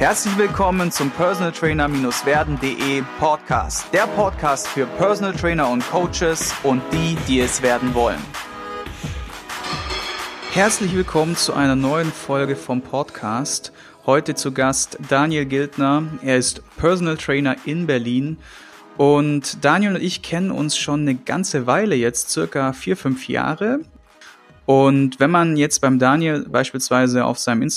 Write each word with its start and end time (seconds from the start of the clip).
Herzlich 0.00 0.38
willkommen 0.38 0.90
zum 0.90 1.10
Personal 1.10 1.52
Trainer-werden.de 1.52 3.02
Podcast. 3.18 3.92
Der 3.92 4.06
Podcast 4.06 4.66
für 4.66 4.86
Personal 4.86 5.34
Trainer 5.34 5.68
und 5.68 5.86
Coaches 5.90 6.54
und 6.62 6.80
die, 6.90 7.18
die 7.28 7.40
es 7.40 7.60
werden 7.60 7.92
wollen. 7.92 8.18
Herzlich 10.52 10.94
willkommen 10.94 11.36
zu 11.36 11.52
einer 11.52 11.76
neuen 11.76 12.10
Folge 12.12 12.56
vom 12.56 12.80
Podcast. 12.80 13.74
Heute 14.06 14.34
zu 14.34 14.52
Gast 14.52 14.96
Daniel 15.10 15.44
Gildner. 15.44 16.04
Er 16.22 16.38
ist 16.38 16.62
Personal 16.78 17.18
Trainer 17.18 17.56
in 17.66 17.86
Berlin. 17.86 18.38
Und 18.96 19.62
Daniel 19.62 19.96
und 19.96 20.02
ich 20.02 20.22
kennen 20.22 20.50
uns 20.50 20.78
schon 20.78 21.02
eine 21.02 21.14
ganze 21.14 21.66
Weile 21.66 21.94
jetzt, 21.94 22.30
circa 22.30 22.72
vier, 22.72 22.96
fünf 22.96 23.28
Jahre. 23.28 23.80
Und 24.70 25.18
wenn 25.18 25.32
man 25.32 25.56
jetzt 25.56 25.80
beim 25.80 25.98
Daniel 25.98 26.48
beispielsweise 26.48 27.24
auf 27.24 27.40
seinem 27.40 27.68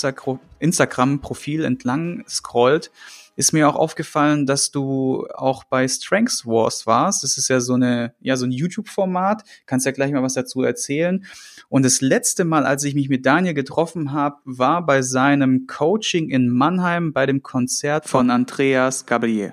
Instagram-Profil 0.60 1.64
entlang 1.64 2.22
scrollt, 2.28 2.92
ist 3.34 3.52
mir 3.52 3.68
auch 3.68 3.74
aufgefallen, 3.74 4.46
dass 4.46 4.70
du 4.70 5.26
auch 5.34 5.64
bei 5.64 5.88
Strengths 5.88 6.46
Wars 6.46 6.86
warst. 6.86 7.24
Das 7.24 7.36
ist 7.36 7.48
ja 7.48 7.58
so 7.58 7.74
eine, 7.74 8.14
ja, 8.20 8.36
so 8.36 8.46
ein 8.46 8.52
YouTube-Format. 8.52 9.42
Kannst 9.66 9.86
ja 9.86 9.90
gleich 9.90 10.12
mal 10.12 10.22
was 10.22 10.34
dazu 10.34 10.62
erzählen. 10.62 11.24
Und 11.68 11.84
das 11.84 12.00
letzte 12.00 12.44
Mal, 12.44 12.64
als 12.64 12.84
ich 12.84 12.94
mich 12.94 13.08
mit 13.08 13.26
Daniel 13.26 13.54
getroffen 13.54 14.12
habe, 14.12 14.36
war 14.44 14.86
bei 14.86 15.02
seinem 15.02 15.66
Coaching 15.66 16.30
in 16.30 16.48
Mannheim 16.48 17.12
bei 17.12 17.26
dem 17.26 17.42
Konzert 17.42 18.08
von 18.08 18.30
Andreas 18.30 19.04
Gabriel. 19.04 19.52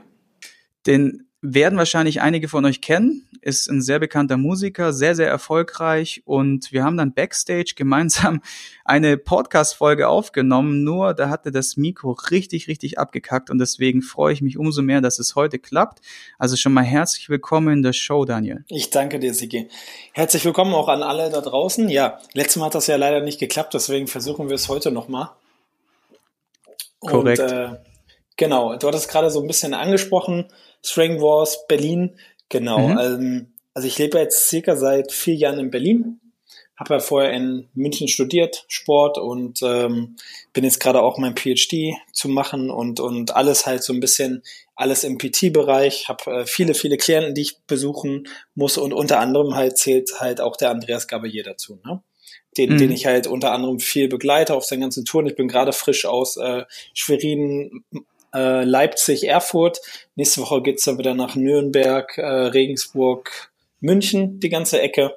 Den 0.85 1.25
werden 1.41 1.77
wahrscheinlich 1.77 2.21
einige 2.21 2.47
von 2.47 2.65
euch 2.65 2.81
kennen, 2.81 3.27
ist 3.41 3.67
ein 3.67 3.81
sehr 3.81 3.97
bekannter 3.97 4.37
Musiker, 4.37 4.93
sehr, 4.93 5.15
sehr 5.15 5.27
erfolgreich 5.27 6.21
und 6.25 6.71
wir 6.71 6.83
haben 6.83 6.97
dann 6.97 7.13
backstage 7.13 7.73
gemeinsam 7.75 8.41
eine 8.85 9.17
Podcast-Folge 9.17 10.07
aufgenommen, 10.07 10.83
nur 10.83 11.15
da 11.15 11.29
hatte 11.29 11.51
das 11.51 11.77
Mikro 11.77 12.11
richtig, 12.29 12.67
richtig 12.67 12.99
abgekackt 12.99 13.49
und 13.49 13.57
deswegen 13.57 14.03
freue 14.03 14.33
ich 14.33 14.41
mich 14.41 14.59
umso 14.59 14.83
mehr, 14.83 15.01
dass 15.01 15.17
es 15.17 15.35
heute 15.35 15.57
klappt. 15.57 16.01
Also 16.37 16.55
schon 16.55 16.73
mal 16.73 16.83
herzlich 16.83 17.27
willkommen 17.29 17.73
in 17.73 17.81
der 17.81 17.93
Show, 17.93 18.23
Daniel. 18.23 18.63
Ich 18.67 18.91
danke 18.91 19.17
dir, 19.17 19.33
Sigi. 19.33 19.67
Herzlich 20.13 20.45
willkommen 20.45 20.75
auch 20.75 20.89
an 20.89 21.01
alle 21.01 21.31
da 21.31 21.41
draußen. 21.41 21.89
Ja, 21.89 22.19
letztes 22.33 22.57
Mal 22.57 22.67
hat 22.67 22.75
das 22.75 22.85
ja 22.85 22.97
leider 22.97 23.21
nicht 23.21 23.39
geklappt, 23.39 23.73
deswegen 23.73 24.05
versuchen 24.05 24.47
wir 24.47 24.55
es 24.55 24.69
heute 24.69 24.91
nochmal. 24.91 25.31
Korrekt. 26.99 27.39
Und, 27.39 27.51
äh, 27.51 27.90
genau, 28.37 28.75
du 28.75 28.87
hattest 28.87 29.09
gerade 29.09 29.29
so 29.29 29.41
ein 29.41 29.47
bisschen 29.47 29.73
angesprochen, 29.73 30.51
String 30.83 31.21
Wars 31.21 31.65
Berlin. 31.67 32.17
Genau. 32.49 32.79
Mhm. 32.79 32.97
Ähm, 32.99 33.53
also 33.73 33.87
ich 33.87 33.97
lebe 33.97 34.19
jetzt 34.19 34.49
circa 34.49 34.75
seit 34.75 35.11
vier 35.11 35.35
Jahren 35.35 35.59
in 35.59 35.71
Berlin. 35.71 36.19
Habe 36.77 36.95
ja 36.95 36.99
vorher 36.99 37.31
in 37.31 37.69
München 37.75 38.07
studiert, 38.07 38.65
Sport 38.67 39.19
und 39.19 39.61
ähm, 39.61 40.15
bin 40.51 40.63
jetzt 40.63 40.79
gerade 40.79 41.03
auch 41.03 41.19
mein 41.19 41.35
PhD 41.35 41.93
zu 42.11 42.27
machen 42.27 42.71
und, 42.71 42.99
und 42.99 43.35
alles 43.35 43.67
halt 43.67 43.83
so 43.83 43.93
ein 43.93 43.99
bisschen, 43.99 44.41
alles 44.75 45.03
im 45.03 45.19
PT-Bereich. 45.19 46.09
Habe 46.09 46.31
äh, 46.31 46.45
viele, 46.47 46.73
viele 46.73 46.97
Klienten, 46.97 47.35
die 47.35 47.41
ich 47.41 47.59
besuchen 47.67 48.27
muss 48.55 48.79
und 48.79 48.93
unter 48.93 49.19
anderem 49.19 49.53
halt 49.55 49.77
zählt 49.77 50.19
halt 50.19 50.41
auch 50.41 50.57
der 50.57 50.71
Andreas 50.71 51.07
Gabalier 51.07 51.43
dazu. 51.43 51.79
Ne? 51.85 52.01
Den, 52.57 52.73
mhm. 52.73 52.77
den 52.79 52.91
ich 52.91 53.05
halt 53.05 53.27
unter 53.27 53.51
anderem 53.51 53.79
viel 53.79 54.07
begleite 54.07 54.55
auf 54.55 54.65
seinen 54.65 54.81
ganzen 54.81 55.05
Touren. 55.05 55.27
Ich 55.27 55.35
bin 55.35 55.47
gerade 55.47 55.73
frisch 55.73 56.05
aus 56.05 56.35
äh, 56.37 56.63
Schwerin, 56.95 57.83
äh, 58.33 58.63
Leipzig, 58.63 59.27
Erfurt. 59.27 59.81
Nächste 60.15 60.41
Woche 60.41 60.61
geht's 60.61 60.83
dann 60.83 60.97
wieder 60.97 61.13
nach 61.13 61.35
Nürnberg, 61.35 62.17
äh, 62.17 62.25
Regensburg, 62.25 63.51
München, 63.79 64.39
die 64.39 64.49
ganze 64.49 64.81
Ecke. 64.81 65.15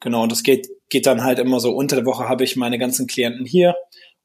Genau, 0.00 0.22
und 0.22 0.32
das 0.32 0.42
geht, 0.42 0.68
geht 0.88 1.06
dann 1.06 1.24
halt 1.24 1.38
immer 1.38 1.60
so. 1.60 1.72
Unter 1.74 1.96
der 1.96 2.06
Woche 2.06 2.28
habe 2.28 2.44
ich 2.44 2.56
meine 2.56 2.78
ganzen 2.78 3.06
Klienten 3.06 3.44
hier 3.44 3.74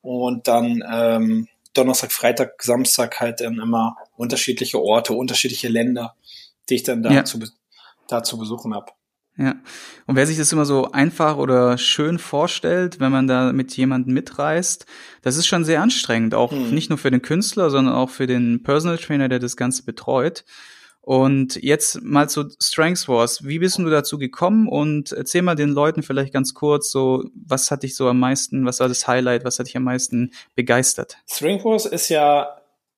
und 0.02 0.48
dann 0.48 0.84
ähm, 0.92 1.48
Donnerstag, 1.74 2.12
Freitag, 2.12 2.62
Samstag 2.62 3.20
halt 3.20 3.42
dann 3.42 3.60
immer 3.60 3.96
unterschiedliche 4.16 4.80
Orte, 4.80 5.14
unterschiedliche 5.14 5.70
Länder, 5.70 6.16
die 6.70 6.76
ich 6.76 6.84
dann 6.84 7.02
da, 7.02 7.12
ja. 7.12 7.26
zu, 7.26 7.40
da 8.08 8.24
zu 8.24 8.38
besuchen 8.38 8.76
habe. 8.76 8.92
Ja. 9.38 9.56
Und 10.06 10.16
wer 10.16 10.28
sich 10.28 10.38
das 10.38 10.52
immer 10.52 10.66
so 10.66 10.92
einfach 10.92 11.38
oder 11.38 11.78
schön 11.80 12.20
vorstellt, 12.20 13.00
wenn 13.00 13.12
man 13.12 13.28
da 13.28 13.52
mit 13.52 13.76
jemandem 13.76 14.14
mitreist, 14.14 14.86
das 15.24 15.38
ist 15.38 15.48
schon 15.48 15.66
sehr 15.66 15.82
anstrengend, 15.82 16.36
auch 16.36 16.52
hm. 16.52 16.72
nicht 16.72 16.90
nur 16.90 17.00
für 17.00 17.10
den 17.10 17.22
Künstler, 17.22 17.72
sondern 17.72 17.96
auch 17.96 18.12
für 18.12 18.28
den 18.28 18.62
Personal 18.62 19.00
Trainer, 19.00 19.30
der 19.30 19.40
das 19.40 19.58
Ganze 19.58 19.84
betreut. 19.84 20.46
Und 21.02 21.62
jetzt 21.62 22.02
mal 22.02 22.30
zu 22.30 22.46
Strengths 22.62 23.10
Wars. 23.10 23.44
Wie 23.44 23.60
bist 23.60 23.78
du 23.78 23.90
dazu 23.90 24.18
gekommen? 24.18 24.70
Und 24.70 25.12
erzähl 25.12 25.42
mal 25.42 25.56
den 25.56 25.70
Leuten 25.70 26.02
vielleicht 26.02 26.32
ganz 26.32 26.54
kurz 26.54 26.92
so, 26.92 27.26
was 27.36 27.72
hat 27.72 27.84
dich 27.84 27.98
so 27.98 28.08
am 28.08 28.20
meisten, 28.20 28.66
was 28.66 28.80
war 28.80 28.88
das 28.88 29.06
Highlight, 29.06 29.44
was 29.44 29.60
hat 29.60 29.68
dich 29.68 29.76
am 29.76 29.84
meisten 29.84 30.32
begeistert? 30.56 31.18
Strengths 31.30 31.66
Wars 31.66 31.86
ist 31.88 32.08
ja, 32.08 32.56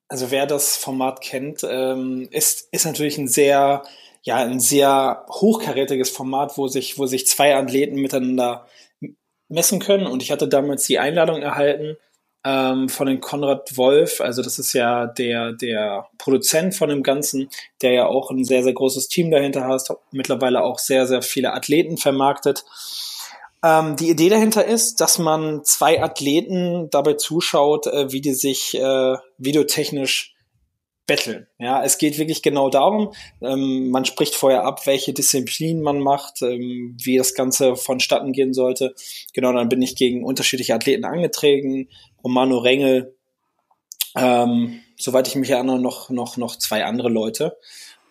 also 0.08 0.30
wer 0.30 0.46
das 0.46 0.78
Format 0.78 1.22
kennt, 1.22 1.66
ähm, 1.68 2.28
ist, 2.30 2.68
ist 2.72 2.86
natürlich 2.86 3.18
ein 3.18 3.28
sehr 3.28 3.82
ja 4.26 4.38
ein 4.38 4.60
sehr 4.60 5.26
hochkarätiges 5.30 6.10
Format, 6.10 6.58
wo 6.58 6.68
sich, 6.68 6.98
wo 6.98 7.06
sich 7.06 7.26
zwei 7.28 7.56
Athleten 7.56 7.96
miteinander 7.96 8.68
messen 9.48 9.80
können. 9.80 10.08
Und 10.08 10.24
ich 10.24 10.32
hatte 10.32 10.48
damals 10.48 10.86
die 10.88 11.00
Einladung 11.00 11.42
erhalten 11.42 11.98
ähm, 12.44 12.90
von 12.90 13.08
den 13.08 13.22
Konrad 13.22 13.78
Wolf, 13.78 14.22
also 14.22 14.42
das 14.42 14.60
ist 14.60 14.74
ja 14.74 15.08
der, 15.08 15.54
der 15.54 16.08
Produzent 16.18 16.76
von 16.76 16.90
dem 16.90 17.04
Ganzen, 17.04 17.50
der 17.82 17.94
ja 17.94 18.06
auch 18.08 18.32
ein 18.32 18.44
sehr, 18.44 18.64
sehr 18.64 18.74
großes 18.74 19.08
Team 19.08 19.32
dahinter 19.32 19.68
hat, 19.68 19.88
mittlerweile 20.12 20.64
auch 20.64 20.80
sehr, 20.80 21.08
sehr 21.08 21.22
viele 21.22 21.54
Athleten 21.54 21.98
vermarktet. 21.98 22.66
Ähm, 23.64 23.96
die 23.96 24.10
Idee 24.10 24.30
dahinter 24.30 24.66
ist, 24.66 25.02
dass 25.02 25.20
man 25.20 25.64
zwei 25.64 26.02
Athleten 26.02 26.90
dabei 26.92 27.14
zuschaut, 27.14 27.88
äh, 27.88 28.12
wie 28.12 28.22
die 28.22 28.34
sich 28.34 28.76
äh, 28.76 29.18
videotechnisch 29.38 30.35
betteln. 31.08 31.48
Ja, 31.60 31.84
es 31.84 31.98
geht 31.98 32.18
wirklich 32.18 32.42
genau 32.42 32.70
darum, 32.70 33.14
ähm, 33.42 33.90
man 33.90 34.06
spricht 34.06 34.36
vorher 34.36 34.64
ab, 34.64 34.86
welche 34.88 35.14
Disziplin 35.14 35.82
man 35.82 36.00
macht, 36.00 36.42
ähm, 36.42 36.98
wie 37.02 37.18
das 37.18 37.36
Ganze 37.36 37.76
vonstatten 37.76 38.32
gehen 38.32 38.54
sollte. 38.54 38.96
Genau, 39.34 39.54
dann 39.54 39.70
bin 39.70 39.82
ich 39.82 39.96
gegen 39.96 40.24
unterschiedliche 40.24 40.74
Athleten 40.74 41.06
angetreten, 41.06 41.90
Romano 42.24 42.58
Rengel, 42.58 43.16
ähm, 44.16 44.82
soweit 44.98 45.28
ich 45.28 45.36
mich 45.36 45.50
erinnere, 45.50 45.80
noch, 45.80 46.10
noch, 46.10 46.38
noch 46.38 46.56
zwei 46.56 46.86
andere 46.86 47.10
Leute. 47.10 47.58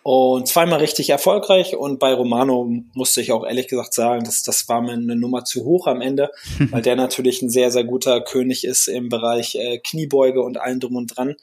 Und 0.05 0.47
zweimal 0.47 0.81
richtig 0.81 1.09
erfolgreich 1.09 1.76
und 1.76 1.99
bei 1.99 2.12
Romano 2.12 2.71
musste 2.93 3.22
ich 3.22 3.32
auch 3.32 3.43
ehrlich 3.43 3.69
gesagt 3.69 3.94
sagen, 3.94 4.22
dass 4.22 4.43
das 4.43 4.69
war 4.69 4.82
mir 4.82 4.93
eine 4.93 5.16
Nummer 5.16 5.47
zu 5.47 5.65
hoch 5.65 5.87
am 5.87 6.03
Ende, 6.03 6.31
weil 6.71 6.82
der 6.82 6.94
natürlich 6.94 7.41
ein 7.41 7.49
sehr, 7.49 7.71
sehr 7.71 7.84
guter 7.84 8.21
König 8.21 8.65
ist 8.65 8.87
im 8.87 9.09
Bereich 9.09 9.55
äh, 9.55 9.78
Kniebeuge 9.78 10.43
und 10.43 10.59
allem 10.61 10.78
drum 10.78 10.97
und 10.97 11.06
dran 11.06 11.37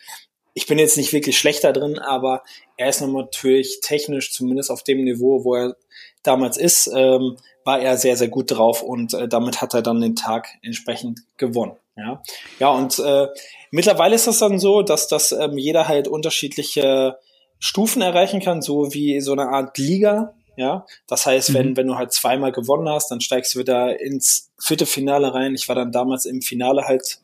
ich 0.54 0.68
bin 0.68 0.80
jetzt 0.80 0.98
nicht 0.98 1.14
wirklich 1.14 1.38
schlechter 1.38 1.74
drin, 1.74 2.00
aber 2.00 2.44
er 2.78 2.90
ist 2.90 3.02
natürlich 3.02 3.80
technisch, 3.82 4.34
zumindest 4.34 4.70
auf 4.70 4.84
dem 4.84 5.04
Niveau, 5.04 5.44
wo 5.44 5.56
er 5.56 5.76
damals 6.24 6.58
ist, 6.58 6.88
ähm, 6.94 7.38
war 7.64 7.80
er 7.80 7.98
sehr, 7.98 8.18
sehr 8.18 8.28
gut 8.28 8.52
drauf 8.52 8.82
und 8.82 9.14
äh, 9.14 9.28
damit 9.28 9.62
hat 9.62 9.74
er 9.74 9.82
dann 9.82 10.02
den 10.02 10.16
Tag 10.16 10.48
entsprechend 10.62 11.22
gewonnen. 11.38 11.78
Ja, 11.96 12.22
ja 12.60 12.70
und 12.70 13.00
äh, 13.00 13.28
mittlerweile 13.70 14.16
ist 14.16 14.28
das 14.28 14.40
dann 14.40 14.60
so, 14.60 14.82
dass 14.82 15.08
das 15.08 15.32
ähm, 15.32 15.58
jeder 15.58 15.88
halt 15.88 16.08
unterschiedliche 16.08 17.18
Stufen 17.60 18.02
erreichen 18.02 18.42
kann, 18.42 18.62
so 18.62 18.94
wie 18.94 19.22
so 19.22 19.34
eine 19.34 19.50
Art 19.50 19.78
Liga. 19.78 20.34
Ja, 20.58 20.86
das 21.08 21.26
heißt, 21.26 21.52
mhm. 21.52 21.54
wenn, 21.54 21.78
wenn 21.78 21.88
du 21.88 21.96
halt 21.96 22.12
zweimal 22.12 22.52
gewonnen 22.52 22.90
hast, 22.90 23.10
dann 23.10 23.22
steigst 23.22 23.56
du 23.56 23.60
wieder 23.60 24.00
ins 24.02 24.52
vierte 24.60 24.86
Finale 24.86 25.34
rein. 25.34 25.56
Ich 25.56 25.68
war 25.70 25.76
dann 25.76 25.92
damals 25.92 26.26
im 26.26 26.42
Finale 26.42 26.86
halt 26.86 27.20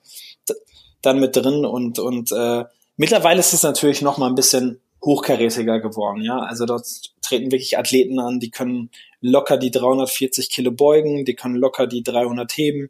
dann 1.01 1.19
mit 1.19 1.35
drin 1.35 1.65
und, 1.65 1.99
und 1.99 2.31
äh, 2.31 2.65
Mittlerweile 2.97 3.39
ist 3.39 3.53
es 3.53 3.63
natürlich 3.63 4.01
noch 4.01 4.17
mal 4.17 4.27
ein 4.27 4.35
bisschen 4.35 4.81
hochkarätiger 5.03 5.79
geworden, 5.79 6.23
ja. 6.23 6.39
Also 6.39 6.65
dort 6.65 6.85
treten 7.21 7.51
wirklich 7.51 7.77
Athleten 7.77 8.19
an, 8.19 8.39
die 8.39 8.49
können 8.49 8.89
locker 9.21 9.57
die 9.57 9.71
340 9.71 10.49
Kilo 10.49 10.71
beugen, 10.71 11.23
die 11.23 11.35
können 11.35 11.55
locker 11.55 11.87
die 11.87 12.03
300 12.03 12.51
heben. 12.57 12.89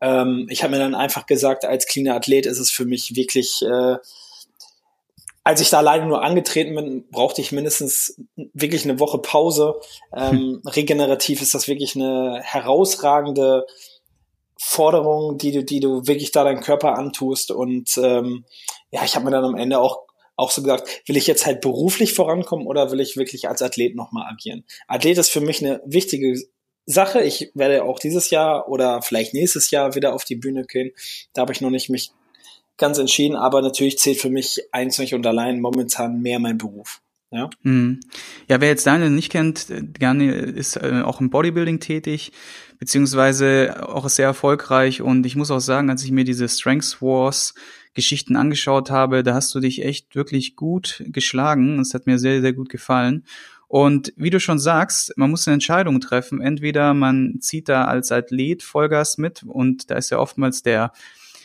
Ähm, 0.00 0.46
ich 0.50 0.62
habe 0.62 0.72
mir 0.72 0.78
dann 0.78 0.94
einfach 0.94 1.26
gesagt, 1.26 1.64
als 1.64 1.86
cleaner 1.86 2.14
Athlet 2.14 2.46
ist 2.46 2.58
es 2.58 2.70
für 2.70 2.84
mich 2.84 3.16
wirklich, 3.16 3.62
äh, 3.62 3.96
als 5.42 5.60
ich 5.60 5.70
da 5.70 5.78
alleine 5.78 6.06
nur 6.06 6.22
angetreten 6.22 6.74
bin, 6.74 7.08
brauchte 7.10 7.40
ich 7.40 7.52
mindestens 7.52 8.20
wirklich 8.36 8.84
eine 8.84 9.00
Woche 9.00 9.18
Pause. 9.18 9.80
Ähm, 10.14 10.60
regenerativ 10.66 11.40
ist 11.40 11.54
das 11.54 11.68
wirklich 11.68 11.96
eine 11.96 12.40
herausragende 12.42 13.66
Forderung, 14.58 15.38
die 15.38 15.52
du, 15.52 15.64
die 15.64 15.80
du 15.80 16.06
wirklich 16.06 16.32
da 16.32 16.44
deinen 16.44 16.62
Körper 16.62 16.96
antust 16.96 17.50
und 17.50 17.90
ähm, 17.98 18.44
ja, 18.94 19.04
ich 19.04 19.16
habe 19.16 19.24
mir 19.24 19.32
dann 19.32 19.44
am 19.44 19.56
Ende 19.56 19.80
auch 19.80 20.04
auch 20.36 20.50
so 20.50 20.62
gesagt, 20.62 21.02
will 21.06 21.16
ich 21.16 21.26
jetzt 21.26 21.46
halt 21.46 21.60
beruflich 21.60 22.12
vorankommen 22.12 22.66
oder 22.66 22.90
will 22.90 23.00
ich 23.00 23.16
wirklich 23.16 23.48
als 23.48 23.62
Athlet 23.62 23.94
nochmal 23.94 24.28
agieren? 24.30 24.64
Athlet 24.88 25.18
ist 25.18 25.30
für 25.30 25.40
mich 25.40 25.64
eine 25.64 25.80
wichtige 25.84 26.40
Sache. 26.86 27.22
Ich 27.22 27.52
werde 27.54 27.84
auch 27.84 28.00
dieses 28.00 28.30
Jahr 28.30 28.68
oder 28.68 29.00
vielleicht 29.02 29.32
nächstes 29.32 29.70
Jahr 29.70 29.94
wieder 29.94 30.12
auf 30.12 30.24
die 30.24 30.34
Bühne 30.34 30.64
gehen. 30.64 30.90
Da 31.34 31.42
habe 31.42 31.52
ich 31.52 31.60
noch 31.60 31.70
nicht 31.70 31.88
mich 31.88 32.10
ganz 32.76 32.98
entschieden, 32.98 33.36
aber 33.36 33.62
natürlich 33.62 33.98
zählt 33.98 34.20
für 34.20 34.30
mich 34.30 34.60
einzig 34.72 35.14
und 35.14 35.24
allein 35.24 35.60
momentan 35.60 36.20
mehr 36.20 36.40
mein 36.40 36.58
Beruf. 36.58 37.00
Ja, 37.30 37.50
mhm. 37.62 38.00
ja 38.48 38.60
wer 38.60 38.68
jetzt 38.68 38.86
Daniel 38.86 39.10
nicht 39.10 39.30
kennt, 39.30 39.66
Daniel 39.98 40.32
ist 40.32 40.76
äh, 40.76 41.02
auch 41.04 41.20
im 41.20 41.30
Bodybuilding 41.30 41.80
tätig, 41.80 42.32
beziehungsweise 42.78 43.88
auch 43.88 44.08
sehr 44.08 44.26
erfolgreich. 44.26 45.02
Und 45.02 45.26
ich 45.26 45.34
muss 45.34 45.50
auch 45.50 45.60
sagen, 45.60 45.90
als 45.90 46.04
ich 46.04 46.12
mir 46.12 46.24
diese 46.24 46.48
Strengths 46.48 47.02
Wars 47.02 47.54
Geschichten 47.94 48.36
angeschaut 48.36 48.90
habe, 48.90 49.22
da 49.22 49.34
hast 49.34 49.54
du 49.54 49.60
dich 49.60 49.84
echt 49.84 50.16
wirklich 50.16 50.56
gut 50.56 51.02
geschlagen. 51.06 51.78
Es 51.80 51.94
hat 51.94 52.06
mir 52.06 52.18
sehr, 52.18 52.40
sehr 52.40 52.52
gut 52.52 52.68
gefallen. 52.68 53.24
Und 53.68 54.12
wie 54.16 54.30
du 54.30 54.38
schon 54.38 54.58
sagst, 54.58 55.12
man 55.16 55.30
muss 55.30 55.48
eine 55.48 55.54
Entscheidung 55.54 56.00
treffen. 56.00 56.40
Entweder 56.40 56.94
man 56.94 57.38
zieht 57.40 57.68
da 57.68 57.86
als 57.86 58.12
Athlet 58.12 58.62
Vollgas 58.62 59.18
mit 59.18 59.42
und 59.42 59.90
da 59.90 59.96
ist 59.96 60.10
ja 60.10 60.18
oftmals 60.18 60.62
der 60.62 60.92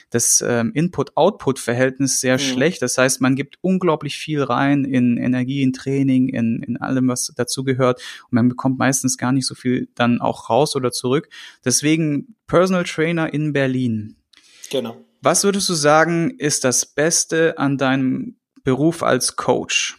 das 0.10 0.44
ähm, 0.46 0.72
Input-Output-Verhältnis 0.74 2.20
sehr 2.20 2.36
mhm. 2.36 2.40
schlecht. 2.40 2.82
Das 2.82 2.98
heißt, 2.98 3.22
man 3.22 3.36
gibt 3.36 3.58
unglaublich 3.62 4.18
viel 4.18 4.42
rein 4.42 4.86
in 4.86 5.18
Energie, 5.18 5.62
in 5.62 5.74
Training, 5.74 6.30
in, 6.30 6.64
in 6.64 6.78
allem, 6.78 7.08
was 7.08 7.34
dazugehört. 7.36 8.02
Und 8.24 8.34
man 8.34 8.50
bekommt 8.50 8.80
meistens 8.80 9.18
gar 9.18 9.32
nicht 9.32 9.46
so 9.46 9.56
viel 9.56 9.90
dann 9.96 10.22
auch 10.22 10.50
raus 10.50 10.76
oder 10.76 10.92
zurück. 10.92 11.30
Deswegen 11.64 12.36
Personal 12.48 12.84
Trainer 12.84 13.34
in 13.34 13.54
Berlin. 13.54 14.16
Genau. 14.72 14.98
Was 15.22 15.44
würdest 15.44 15.68
du 15.70 15.74
sagen, 15.74 16.32
ist 16.38 16.64
das 16.64 16.86
Beste 16.86 17.58
an 17.58 17.78
deinem 17.78 18.38
Beruf 18.64 19.04
als 19.04 19.36
Coach? 19.36 19.98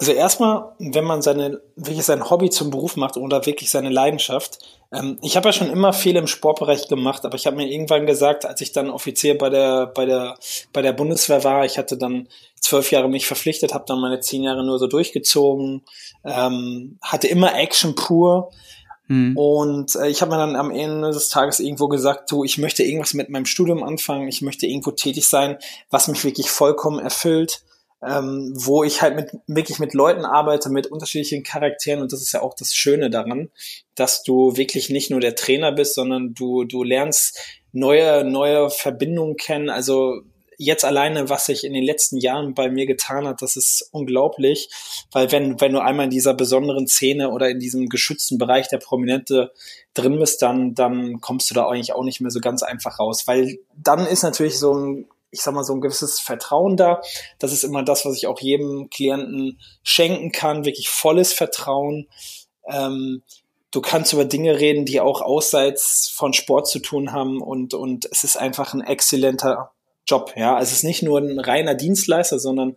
Also 0.00 0.12
erstmal, 0.12 0.74
wenn 0.78 1.04
man 1.04 1.22
seine, 1.22 1.60
wirklich 1.74 2.04
sein 2.04 2.30
Hobby 2.30 2.50
zum 2.50 2.70
Beruf 2.70 2.94
macht 2.94 3.16
oder 3.16 3.46
wirklich 3.46 3.68
seine 3.68 3.90
Leidenschaft. 3.90 4.60
Ähm, 4.92 5.18
ich 5.22 5.36
habe 5.36 5.48
ja 5.48 5.52
schon 5.52 5.70
immer 5.70 5.92
viel 5.92 6.14
im 6.14 6.28
Sportbereich 6.28 6.86
gemacht, 6.86 7.24
aber 7.24 7.34
ich 7.34 7.46
habe 7.46 7.56
mir 7.56 7.68
irgendwann 7.68 8.06
gesagt, 8.06 8.46
als 8.46 8.60
ich 8.60 8.70
dann 8.70 8.90
Offizier 8.90 9.36
bei 9.36 9.50
der, 9.50 9.86
bei 9.86 10.06
der, 10.06 10.38
bei 10.72 10.82
der 10.82 10.92
Bundeswehr 10.92 11.42
war, 11.42 11.64
ich 11.64 11.78
hatte 11.78 11.98
dann 11.98 12.28
zwölf 12.60 12.92
Jahre 12.92 13.08
mich 13.08 13.26
verpflichtet, 13.26 13.74
habe 13.74 13.86
dann 13.88 14.00
meine 14.00 14.20
zehn 14.20 14.44
Jahre 14.44 14.64
nur 14.64 14.78
so 14.78 14.86
durchgezogen, 14.86 15.82
ähm, 16.24 16.98
hatte 17.02 17.26
immer 17.26 17.58
Action 17.58 17.96
pur. 17.96 18.52
Mhm. 19.08 19.36
Und 19.36 19.96
äh, 19.96 20.06
ich 20.06 20.22
habe 20.22 20.30
mir 20.30 20.38
dann 20.38 20.54
am 20.54 20.70
Ende 20.70 21.10
des 21.10 21.28
Tages 21.28 21.58
irgendwo 21.58 21.88
gesagt, 21.88 22.30
du, 22.30 22.44
ich 22.44 22.56
möchte 22.56 22.84
irgendwas 22.84 23.14
mit 23.14 23.30
meinem 23.30 23.46
Studium 23.46 23.82
anfangen, 23.82 24.28
ich 24.28 24.42
möchte 24.42 24.66
irgendwo 24.66 24.92
tätig 24.92 25.26
sein, 25.26 25.58
was 25.90 26.06
mich 26.06 26.22
wirklich 26.22 26.50
vollkommen 26.50 27.00
erfüllt 27.00 27.62
ähm, 28.06 28.52
wo 28.54 28.84
ich 28.84 29.02
halt 29.02 29.16
mit, 29.16 29.30
wirklich 29.46 29.78
mit 29.78 29.94
Leuten 29.94 30.24
arbeite, 30.24 30.70
mit 30.70 30.86
unterschiedlichen 30.86 31.42
Charakteren. 31.42 32.00
Und 32.00 32.12
das 32.12 32.22
ist 32.22 32.32
ja 32.32 32.42
auch 32.42 32.54
das 32.54 32.74
Schöne 32.74 33.10
daran, 33.10 33.50
dass 33.94 34.22
du 34.22 34.56
wirklich 34.56 34.88
nicht 34.90 35.10
nur 35.10 35.20
der 35.20 35.34
Trainer 35.34 35.72
bist, 35.72 35.94
sondern 35.94 36.34
du, 36.34 36.64
du 36.64 36.84
lernst 36.84 37.38
neue, 37.72 38.24
neue 38.24 38.70
Verbindungen 38.70 39.36
kennen. 39.36 39.68
Also 39.68 40.22
jetzt 40.58 40.84
alleine, 40.84 41.28
was 41.28 41.46
sich 41.46 41.64
in 41.64 41.72
den 41.72 41.84
letzten 41.84 42.18
Jahren 42.18 42.54
bei 42.54 42.68
mir 42.68 42.86
getan 42.86 43.26
hat, 43.26 43.42
das 43.42 43.56
ist 43.56 43.88
unglaublich, 43.92 44.68
weil 45.12 45.30
wenn, 45.30 45.60
wenn 45.60 45.72
du 45.72 45.80
einmal 45.80 46.04
in 46.04 46.10
dieser 46.10 46.34
besonderen 46.34 46.88
Szene 46.88 47.30
oder 47.30 47.48
in 47.48 47.60
diesem 47.60 47.88
geschützten 47.88 48.38
Bereich 48.38 48.68
der 48.68 48.78
Prominente 48.78 49.52
drin 49.94 50.18
bist, 50.18 50.42
dann, 50.42 50.74
dann 50.74 51.20
kommst 51.20 51.50
du 51.50 51.54
da 51.54 51.68
eigentlich 51.68 51.92
auch 51.92 52.02
nicht 52.02 52.20
mehr 52.20 52.32
so 52.32 52.40
ganz 52.40 52.62
einfach 52.62 52.98
raus, 52.98 53.26
weil 53.26 53.58
dann 53.76 54.06
ist 54.06 54.24
natürlich 54.24 54.58
so 54.58 54.74
ein 54.74 55.08
ich 55.30 55.42
sag 55.42 55.54
mal, 55.54 55.64
so 55.64 55.74
ein 55.74 55.80
gewisses 55.80 56.20
Vertrauen 56.20 56.76
da. 56.76 57.00
Das 57.38 57.52
ist 57.52 57.64
immer 57.64 57.82
das, 57.82 58.04
was 58.04 58.16
ich 58.16 58.26
auch 58.26 58.40
jedem 58.40 58.90
Klienten 58.90 59.60
schenken 59.82 60.32
kann, 60.32 60.64
wirklich 60.64 60.88
volles 60.88 61.32
Vertrauen. 61.32 62.08
Ähm, 62.66 63.22
du 63.70 63.80
kannst 63.80 64.12
über 64.12 64.24
Dinge 64.24 64.58
reden, 64.58 64.84
die 64.84 65.00
auch 65.00 65.20
außerseits 65.20 66.08
von 66.08 66.32
Sport 66.32 66.68
zu 66.68 66.78
tun 66.78 67.12
haben 67.12 67.40
und, 67.40 67.74
und 67.74 68.08
es 68.10 68.24
ist 68.24 68.36
einfach 68.36 68.72
ein 68.74 68.80
exzellenter 68.80 69.72
Job. 70.06 70.32
Ja, 70.36 70.60
es 70.60 70.72
ist 70.72 70.84
nicht 70.84 71.02
nur 71.02 71.20
ein 71.20 71.38
reiner 71.38 71.74
Dienstleister, 71.74 72.38
sondern 72.38 72.76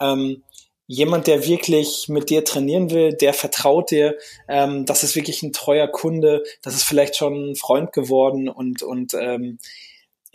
ähm, 0.00 0.42
jemand, 0.86 1.26
der 1.26 1.46
wirklich 1.46 2.08
mit 2.08 2.30
dir 2.30 2.44
trainieren 2.44 2.90
will, 2.90 3.12
der 3.12 3.34
vertraut 3.34 3.90
dir, 3.90 4.16
ähm, 4.48 4.86
das 4.86 5.02
ist 5.02 5.16
wirklich 5.16 5.42
ein 5.42 5.52
treuer 5.52 5.88
Kunde, 5.88 6.44
das 6.62 6.74
ist 6.74 6.84
vielleicht 6.84 7.16
schon 7.16 7.50
ein 7.50 7.56
Freund 7.56 7.92
geworden 7.92 8.48
und, 8.48 8.82
und 8.82 9.12
ähm, 9.14 9.58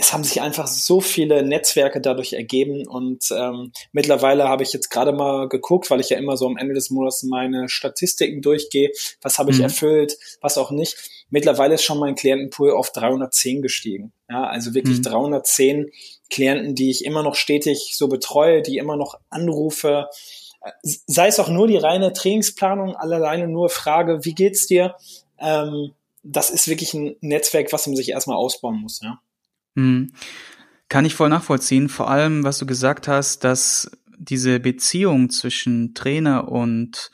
es 0.01 0.13
haben 0.13 0.24
sich 0.24 0.42
einfach 0.42 0.68
so 0.68 1.00
viele 1.00 1.44
Netzwerke 1.44 2.01
dadurch 2.01 2.33
ergeben 2.33 2.88
und 2.88 3.25
ähm, 3.31 3.71
mittlerweile 3.92 4.48
habe 4.48 4.63
ich 4.63 4.74
jetzt 4.74 4.89
gerade 4.89 5.12
mal 5.12 5.48
geguckt, 5.48 5.89
weil 5.92 6.00
ich 6.00 6.09
ja 6.09 6.18
immer 6.18 6.38
so 6.38 6.48
am 6.48 6.57
Ende 6.57 6.74
des 6.74 6.89
Monats 6.89 7.24
meine 7.24 7.69
Statistiken 7.69 8.42
durchgehe, 8.42 8.92
was 9.21 9.38
habe 9.38 9.51
ich 9.51 9.57
mhm. 9.57 9.65
erfüllt, 9.65 10.18
was 10.42 10.57
auch 10.57 10.71
nicht. 10.71 10.98
Mittlerweile 11.30 11.75
ist 11.75 11.83
schon 11.83 12.00
mein 12.00 12.15
Klientenpool 12.15 12.71
auf 12.71 12.92
310 12.92 13.62
gestiegen. 13.62 14.12
Ja, 14.30 14.45
also 14.45 14.74
wirklich 14.74 14.98
mhm. 14.98 15.03
310 15.03 15.92
Klienten, 16.30 16.75
die 16.75 16.89
ich 16.89 17.06
immer 17.06 17.21
noch 17.21 17.36
stetig 17.36 17.94
so 17.95 18.07
betreue, 18.07 18.62
die 18.62 18.77
immer 18.77 18.98
noch 18.98 19.19
anrufe, 19.30 20.07
sei 20.83 21.27
es 21.27 21.39
auch 21.39 21.50
nur 21.50 21.68
die 21.68 21.77
reine 21.77 22.13
Trainingsplanung, 22.13 22.95
alleine 22.95 23.48
nur 23.48 23.69
Frage, 23.69 24.25
wie 24.25 24.33
geht's 24.33 24.68
dir? 24.68 24.95
Ähm, 25.39 25.92
das 26.24 26.50
ist 26.50 26.68
wirklich 26.68 26.94
ein 26.94 27.15
Netzwerk, 27.21 27.74
was 27.74 27.88
man 27.88 27.95
sich 27.95 28.09
erstmal 28.09 28.38
ausbauen 28.38 28.80
muss, 28.80 29.01
ja. 29.01 29.19
Mhm. 29.75 30.12
Kann 30.89 31.06
ich 31.06 31.15
voll 31.15 31.29
nachvollziehen. 31.29 31.88
Vor 31.89 32.09
allem, 32.09 32.44
was 32.44 32.57
du 32.57 32.65
gesagt 32.65 33.07
hast, 33.07 33.44
dass 33.44 33.91
diese 34.18 34.59
Beziehung 34.59 35.29
zwischen 35.29 35.94
Trainer 35.94 36.50
und 36.50 37.12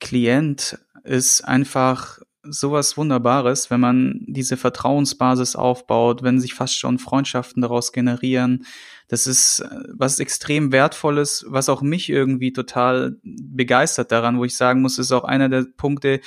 Klient 0.00 0.78
ist 1.04 1.42
einfach 1.42 2.18
sowas 2.42 2.96
Wunderbares, 2.96 3.70
wenn 3.70 3.80
man 3.80 4.20
diese 4.26 4.56
Vertrauensbasis 4.56 5.56
aufbaut, 5.56 6.22
wenn 6.22 6.40
sich 6.40 6.54
fast 6.54 6.78
schon 6.78 6.98
Freundschaften 6.98 7.62
daraus 7.62 7.92
generieren. 7.92 8.66
Das 9.08 9.26
ist 9.26 9.60
äh, 9.60 9.68
was 9.94 10.18
extrem 10.18 10.72
wertvolles, 10.72 11.44
was 11.48 11.68
auch 11.68 11.82
mich 11.82 12.10
irgendwie 12.10 12.52
total 12.52 13.16
begeistert 13.22 14.12
daran, 14.12 14.38
wo 14.38 14.44
ich 14.44 14.56
sagen 14.56 14.82
muss, 14.82 14.98
ist 14.98 15.12
auch 15.12 15.24
einer 15.24 15.48
der 15.48 15.66
Punkte, 15.76 16.20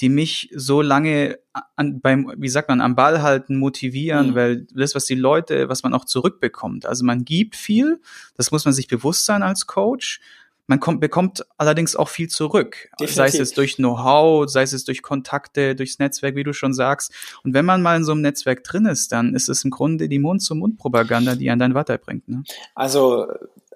die 0.00 0.08
mich 0.08 0.50
so 0.54 0.82
lange 0.82 1.38
an, 1.76 2.00
beim, 2.00 2.32
wie 2.36 2.48
sagt 2.48 2.68
man, 2.68 2.80
am 2.80 2.96
Ball 2.96 3.22
halten, 3.22 3.56
motivieren, 3.56 4.30
mhm. 4.30 4.34
weil 4.34 4.66
das, 4.74 4.94
was 4.94 5.04
die 5.04 5.14
Leute, 5.14 5.68
was 5.68 5.82
man 5.82 5.94
auch 5.94 6.04
zurückbekommt. 6.04 6.86
Also 6.86 7.04
man 7.04 7.24
gibt 7.24 7.56
viel, 7.56 8.00
das 8.36 8.50
muss 8.50 8.64
man 8.64 8.74
sich 8.74 8.88
bewusst 8.88 9.24
sein 9.24 9.42
als 9.42 9.66
Coach. 9.66 10.20
Man 10.68 10.80
kommt, 10.80 11.00
bekommt 11.00 11.44
allerdings 11.58 11.96
auch 11.96 12.08
viel 12.08 12.28
zurück. 12.28 12.88
Definitiv. 12.92 13.16
Sei 13.16 13.26
es 13.26 13.34
jetzt 13.34 13.58
durch 13.58 13.76
Know-how, 13.76 14.48
sei 14.48 14.62
es 14.62 14.84
durch 14.84 15.02
Kontakte, 15.02 15.74
durchs 15.74 15.98
Netzwerk, 15.98 16.36
wie 16.36 16.44
du 16.44 16.52
schon 16.52 16.72
sagst. 16.72 17.12
Und 17.42 17.52
wenn 17.52 17.64
man 17.64 17.82
mal 17.82 17.96
in 17.96 18.04
so 18.04 18.12
einem 18.12 18.22
Netzwerk 18.22 18.64
drin 18.64 18.86
ist, 18.86 19.12
dann 19.12 19.34
ist 19.34 19.48
es 19.48 19.64
im 19.64 19.70
Grunde 19.70 20.08
die 20.08 20.20
Mund-zu-Mund-Propaganda, 20.20 21.34
die 21.34 21.50
einen 21.50 21.58
dann 21.58 21.74
weiterbringt. 21.74 22.28
Ne? 22.28 22.44
Also 22.74 23.26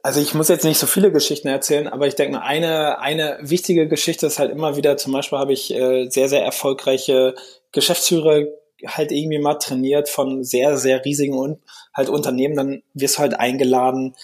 also 0.07 0.21
ich 0.21 0.35
muss 0.35 0.47
jetzt 0.47 0.63
nicht 0.63 0.79
so 0.79 0.87
viele 0.87 1.11
Geschichten 1.11 1.49
erzählen, 1.49 1.89
aber 1.89 2.07
ich 2.07 2.15
denke 2.15 2.39
mal, 2.39 2.45
eine, 2.45 3.01
eine 3.01 3.39
wichtige 3.41 3.89
Geschichte 3.89 4.29
ist 4.29 4.39
halt 4.39 4.53
immer 4.53 4.77
wieder, 4.77 4.97
zum 4.97 5.13
Beispiel 5.13 5.37
habe 5.37 5.53
ich 5.53 5.75
äh, 5.75 6.09
sehr, 6.11 6.29
sehr 6.29 6.45
erfolgreiche 6.45 7.35
Geschäftsführer 7.73 8.45
halt 8.87 9.11
irgendwie 9.11 9.41
mal 9.41 9.55
trainiert 9.55 10.09
von 10.09 10.45
sehr, 10.45 10.77
sehr 10.77 11.05
riesigen 11.05 11.37
und 11.37 11.59
halt 11.93 12.09
Unternehmen, 12.09 12.55
dann 12.55 12.83
wirst 12.95 13.17
du 13.17 13.23
halt 13.23 13.35
eingeladen, 13.41 14.15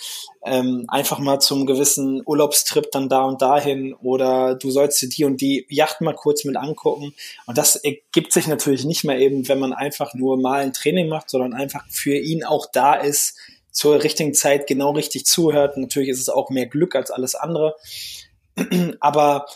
ähm, 0.45 0.85
einfach 0.87 1.19
mal 1.19 1.41
zum 1.41 1.67
gewissen 1.67 2.23
Urlaubstrip 2.25 2.93
dann 2.93 3.09
da 3.09 3.25
und 3.25 3.43
dahin 3.43 3.93
oder 3.95 4.55
du 4.55 4.71
sollst 4.71 5.03
dir 5.03 5.09
die 5.09 5.25
und 5.25 5.41
die 5.41 5.67
Yacht 5.69 6.01
mal 6.01 6.15
kurz 6.15 6.45
mit 6.45 6.57
angucken. 6.57 7.13
Und 7.47 7.59
das 7.59 7.75
ergibt 7.75 8.33
sich 8.33 8.47
natürlich 8.47 8.85
nicht 8.85 9.03
mehr 9.03 9.19
eben, 9.19 9.49
wenn 9.49 9.59
man 9.59 9.73
einfach 9.73 10.15
nur 10.15 10.37
mal 10.41 10.61
ein 10.61 10.75
Training 10.75 11.09
macht, 11.09 11.29
sondern 11.29 11.55
einfach 11.55 11.85
für 11.89 12.15
ihn 12.15 12.45
auch 12.45 12.67
da 12.71 12.95
ist, 12.95 13.37
zur 13.73 14.03
richtigen 14.03 14.35
Zeit 14.35 14.67
genau 14.67 14.93
richtig 14.93 15.27
zuhört. 15.27 15.77
Natürlich 15.77 16.11
ist 16.11 16.21
es 16.21 16.29
auch 16.29 16.51
mehr 16.51 16.67
Glück 16.67 16.95
als 16.95 17.11
alles 17.11 17.35
andere. 17.35 17.75
Aber 19.01 19.47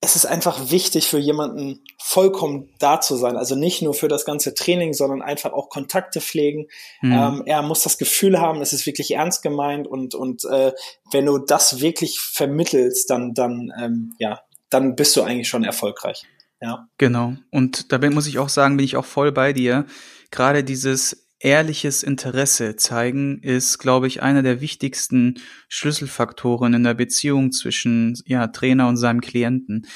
es 0.00 0.14
ist 0.14 0.26
einfach 0.26 0.70
wichtig 0.70 1.08
für 1.08 1.18
jemanden 1.18 1.82
vollkommen 1.98 2.68
da 2.78 3.00
zu 3.00 3.16
sein. 3.16 3.36
Also 3.36 3.56
nicht 3.56 3.82
nur 3.82 3.94
für 3.94 4.08
das 4.08 4.24
ganze 4.24 4.54
Training, 4.54 4.92
sondern 4.92 5.22
einfach 5.22 5.52
auch 5.52 5.70
Kontakte 5.70 6.20
pflegen. 6.20 6.66
Mhm. 7.00 7.12
Ähm, 7.12 7.42
er 7.46 7.62
muss 7.62 7.82
das 7.82 7.98
Gefühl 7.98 8.38
haben, 8.38 8.60
es 8.60 8.72
ist 8.72 8.86
wirklich 8.86 9.12
ernst 9.12 9.42
gemeint 9.42 9.88
und, 9.88 10.14
und 10.14 10.44
äh, 10.44 10.72
wenn 11.10 11.26
du 11.26 11.38
das 11.38 11.80
wirklich 11.80 12.20
vermittelst, 12.20 13.10
dann, 13.10 13.32
dann, 13.34 13.72
ähm, 13.80 14.14
ja, 14.18 14.40
dann 14.68 14.96
bist 14.96 15.16
du 15.16 15.22
eigentlich 15.22 15.48
schon 15.48 15.64
erfolgreich. 15.64 16.24
Ja. 16.60 16.88
Genau. 16.98 17.34
Und 17.50 17.92
dabei 17.92 18.10
muss 18.10 18.26
ich 18.26 18.38
auch 18.38 18.48
sagen, 18.48 18.76
bin 18.76 18.84
ich 18.84 18.96
auch 18.96 19.04
voll 19.04 19.32
bei 19.32 19.52
dir. 19.52 19.86
Gerade 20.30 20.62
dieses 20.62 21.25
ehrliches 21.46 22.02
Interesse 22.02 22.74
zeigen 22.74 23.38
ist, 23.40 23.78
glaube 23.78 24.08
ich, 24.08 24.20
einer 24.20 24.42
der 24.42 24.60
wichtigsten 24.60 25.38
Schlüsselfaktoren 25.68 26.74
in 26.74 26.82
der 26.82 26.94
Beziehung 26.94 27.52
zwischen 27.52 28.18
ja, 28.26 28.48
Trainer 28.48 28.88
und 28.88 28.96
seinem 28.96 29.20
Klienten. 29.20 29.86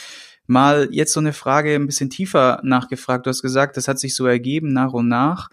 Mal 0.47 0.87
jetzt 0.93 1.13
so 1.13 1.19
eine 1.19 1.33
Frage 1.33 1.75
ein 1.75 1.87
bisschen 1.87 2.09
tiefer 2.09 2.61
nachgefragt. 2.63 3.27
Du 3.27 3.31
hast 3.31 3.43
gesagt, 3.43 3.77
das 3.77 3.89
hat 3.89 3.99
sich 3.99 4.15
so 4.15 4.27
ergeben 4.27 4.73
nach 4.73 4.93
und 4.93 5.09
nach. 5.09 5.51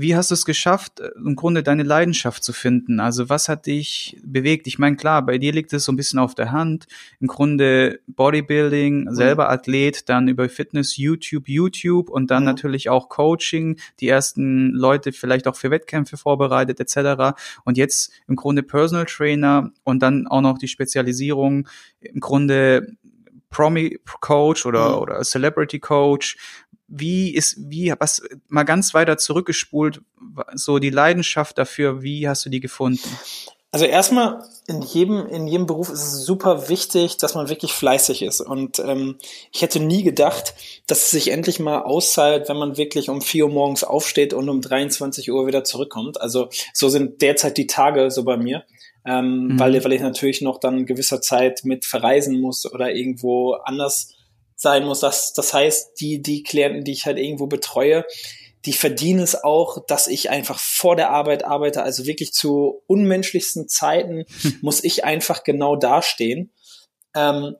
Wie 0.00 0.14
hast 0.14 0.30
du 0.30 0.34
es 0.34 0.44
geschafft, 0.44 1.00
äh, 1.00 1.10
im 1.16 1.34
Grunde 1.34 1.64
deine 1.64 1.82
Leidenschaft 1.82 2.44
zu 2.44 2.52
finden? 2.52 3.00
Also 3.00 3.28
was 3.28 3.48
hat 3.48 3.66
dich 3.66 4.16
bewegt? 4.22 4.68
Ich 4.68 4.78
meine, 4.78 4.94
klar, 4.94 5.26
bei 5.26 5.38
dir 5.38 5.52
liegt 5.52 5.72
es 5.72 5.84
so 5.84 5.90
ein 5.90 5.96
bisschen 5.96 6.20
auf 6.20 6.36
der 6.36 6.52
Hand. 6.52 6.86
Im 7.18 7.26
Grunde 7.26 7.98
Bodybuilding, 8.06 9.06
mhm. 9.06 9.14
selber 9.14 9.50
Athlet, 9.50 10.08
dann 10.08 10.28
über 10.28 10.48
Fitness, 10.48 10.96
YouTube, 10.96 11.48
YouTube 11.48 12.10
und 12.10 12.30
dann 12.30 12.44
mhm. 12.44 12.50
natürlich 12.50 12.88
auch 12.88 13.08
Coaching, 13.08 13.80
die 13.98 14.06
ersten 14.06 14.70
Leute 14.70 15.10
vielleicht 15.10 15.48
auch 15.48 15.56
für 15.56 15.72
Wettkämpfe 15.72 16.16
vorbereitet 16.16 16.78
etc. 16.78 17.36
Und 17.64 17.76
jetzt 17.76 18.12
im 18.28 18.36
Grunde 18.36 18.62
Personal 18.62 19.06
Trainer 19.06 19.72
und 19.82 20.00
dann 20.00 20.28
auch 20.28 20.42
noch 20.42 20.58
die 20.58 20.68
Spezialisierung 20.68 21.68
im 22.00 22.20
Grunde 22.20 22.86
Promi 23.50 23.98
Coach 24.20 24.66
oder, 24.66 24.90
mhm. 24.90 24.98
oder 24.98 25.22
Celebrity 25.22 25.80
Coach. 25.80 26.36
Wie 26.86 27.34
ist, 27.34 27.56
wie, 27.58 27.92
was, 27.98 28.22
mal 28.48 28.64
ganz 28.64 28.94
weiter 28.94 29.18
zurückgespult, 29.18 30.00
so 30.54 30.78
die 30.78 30.90
Leidenschaft 30.90 31.58
dafür, 31.58 32.02
wie 32.02 32.28
hast 32.28 32.46
du 32.46 32.50
die 32.50 32.60
gefunden? 32.60 33.08
Also 33.70 33.84
erstmal 33.84 34.42
in 34.66 34.80
jedem 34.80 35.26
in 35.26 35.46
jedem 35.46 35.66
Beruf 35.66 35.90
ist 35.90 36.00
es 36.02 36.24
super 36.24 36.70
wichtig, 36.70 37.18
dass 37.18 37.34
man 37.34 37.50
wirklich 37.50 37.72
fleißig 37.72 38.22
ist. 38.22 38.40
Und 38.40 38.78
ähm, 38.78 39.18
ich 39.52 39.60
hätte 39.60 39.78
nie 39.78 40.02
gedacht, 40.02 40.54
dass 40.86 41.02
es 41.02 41.10
sich 41.10 41.30
endlich 41.30 41.60
mal 41.60 41.82
auszahlt, 41.82 42.48
wenn 42.48 42.56
man 42.56 42.78
wirklich 42.78 43.10
um 43.10 43.20
vier 43.20 43.44
Uhr 43.44 43.52
morgens 43.52 43.84
aufsteht 43.84 44.32
und 44.32 44.48
um 44.48 44.62
23 44.62 45.30
Uhr 45.30 45.46
wieder 45.46 45.64
zurückkommt. 45.64 46.18
Also 46.18 46.48
so 46.72 46.88
sind 46.88 47.20
derzeit 47.20 47.58
die 47.58 47.66
Tage 47.66 48.10
so 48.10 48.24
bei 48.24 48.38
mir 48.38 48.64
ähm, 49.08 49.48
mhm. 49.48 49.58
weil, 49.58 49.82
weil 49.82 49.92
ich 49.94 50.02
natürlich 50.02 50.42
noch 50.42 50.60
dann 50.60 50.84
gewisser 50.84 51.22
Zeit 51.22 51.62
mit 51.64 51.86
verreisen 51.86 52.40
muss 52.40 52.70
oder 52.70 52.92
irgendwo 52.92 53.54
anders 53.54 54.14
sein 54.54 54.84
muss. 54.84 55.00
Das, 55.00 55.32
das 55.32 55.54
heißt, 55.54 55.98
die, 56.00 56.20
die 56.20 56.42
Klienten, 56.42 56.84
die 56.84 56.92
ich 56.92 57.06
halt 57.06 57.18
irgendwo 57.18 57.46
betreue, 57.46 58.04
die 58.66 58.72
verdienen 58.72 59.20
es 59.20 59.42
auch, 59.42 59.86
dass 59.86 60.08
ich 60.08 60.30
einfach 60.30 60.58
vor 60.58 60.94
der 60.96 61.10
Arbeit 61.10 61.44
arbeite, 61.44 61.82
also 61.82 62.06
wirklich 62.06 62.32
zu 62.32 62.82
unmenschlichsten 62.86 63.68
Zeiten 63.68 64.24
muss 64.60 64.84
ich 64.84 65.04
einfach 65.04 65.42
genau 65.42 65.76
dastehen. 65.76 66.52
Ähm, 67.14 67.56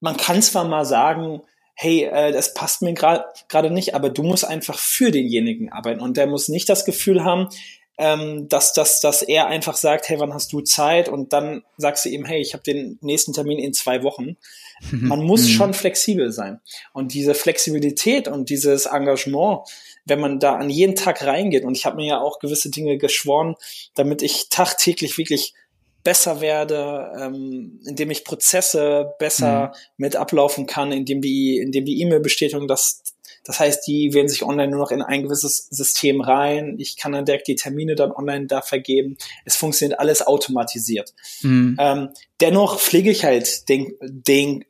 man 0.00 0.16
kann 0.16 0.40
zwar 0.40 0.64
mal 0.64 0.86
sagen, 0.86 1.42
hey, 1.74 2.04
äh, 2.04 2.32
das 2.32 2.54
passt 2.54 2.80
mir 2.80 2.94
gerade 2.94 3.70
nicht, 3.70 3.94
aber 3.94 4.08
du 4.08 4.22
musst 4.22 4.46
einfach 4.46 4.78
für 4.78 5.10
denjenigen 5.10 5.72
arbeiten 5.72 6.00
und 6.00 6.16
der 6.16 6.28
muss 6.28 6.48
nicht 6.48 6.68
das 6.68 6.84
Gefühl 6.84 7.24
haben, 7.24 7.48
ähm, 7.96 8.48
dass, 8.48 8.72
dass, 8.72 9.00
dass 9.00 9.22
er 9.22 9.46
einfach 9.46 9.76
sagt, 9.76 10.08
hey, 10.08 10.18
wann 10.18 10.34
hast 10.34 10.52
du 10.52 10.60
Zeit? 10.60 11.08
Und 11.08 11.32
dann 11.32 11.62
sagst 11.76 12.04
du 12.04 12.08
ihm, 12.08 12.24
hey, 12.24 12.40
ich 12.40 12.52
habe 12.52 12.64
den 12.64 12.98
nächsten 13.02 13.32
Termin 13.32 13.58
in 13.58 13.72
zwei 13.72 14.02
Wochen. 14.02 14.36
Man 14.90 15.22
muss 15.22 15.42
mhm. 15.42 15.48
schon 15.48 15.74
flexibel 15.74 16.32
sein. 16.32 16.60
Und 16.92 17.14
diese 17.14 17.34
Flexibilität 17.34 18.26
und 18.26 18.50
dieses 18.50 18.86
Engagement, 18.86 19.60
wenn 20.04 20.20
man 20.20 20.38
da 20.38 20.56
an 20.56 20.68
jeden 20.68 20.96
Tag 20.96 21.22
reingeht, 21.24 21.64
und 21.64 21.76
ich 21.76 21.86
habe 21.86 21.96
mir 21.96 22.06
ja 22.06 22.20
auch 22.20 22.38
gewisse 22.38 22.70
Dinge 22.70 22.98
geschworen, 22.98 23.54
damit 23.94 24.20
ich 24.20 24.48
tagtäglich 24.50 25.16
wirklich 25.16 25.54
besser 26.02 26.42
werde, 26.42 27.10
ähm, 27.18 27.80
indem 27.86 28.10
ich 28.10 28.24
Prozesse 28.24 29.14
besser 29.18 29.68
mhm. 29.68 29.72
mit 29.96 30.16
ablaufen 30.16 30.66
kann, 30.66 30.92
indem 30.92 31.22
die, 31.22 31.58
indem 31.58 31.86
die 31.86 32.02
E-Mail-Bestätigung 32.02 32.68
das 32.68 33.02
das 33.44 33.60
heißt, 33.60 33.86
die 33.86 34.14
wählen 34.14 34.28
sich 34.28 34.42
online 34.42 34.68
nur 34.68 34.80
noch 34.80 34.90
in 34.90 35.02
ein 35.02 35.22
gewisses 35.22 35.68
System 35.70 36.20
rein. 36.20 36.76
Ich 36.78 36.96
kann 36.96 37.12
dann 37.12 37.26
direkt 37.26 37.46
die 37.46 37.56
Termine 37.56 37.94
dann 37.94 38.10
online 38.10 38.46
da 38.46 38.62
vergeben. 38.62 39.16
Es 39.44 39.56
funktioniert 39.56 40.00
alles 40.00 40.26
automatisiert. 40.26 41.14
Mhm. 41.42 41.76
Ähm, 41.78 42.08
dennoch 42.40 42.80
pflege 42.80 43.10
ich 43.10 43.24
halt 43.24 43.68
den, 43.68 43.94
den 44.00 44.64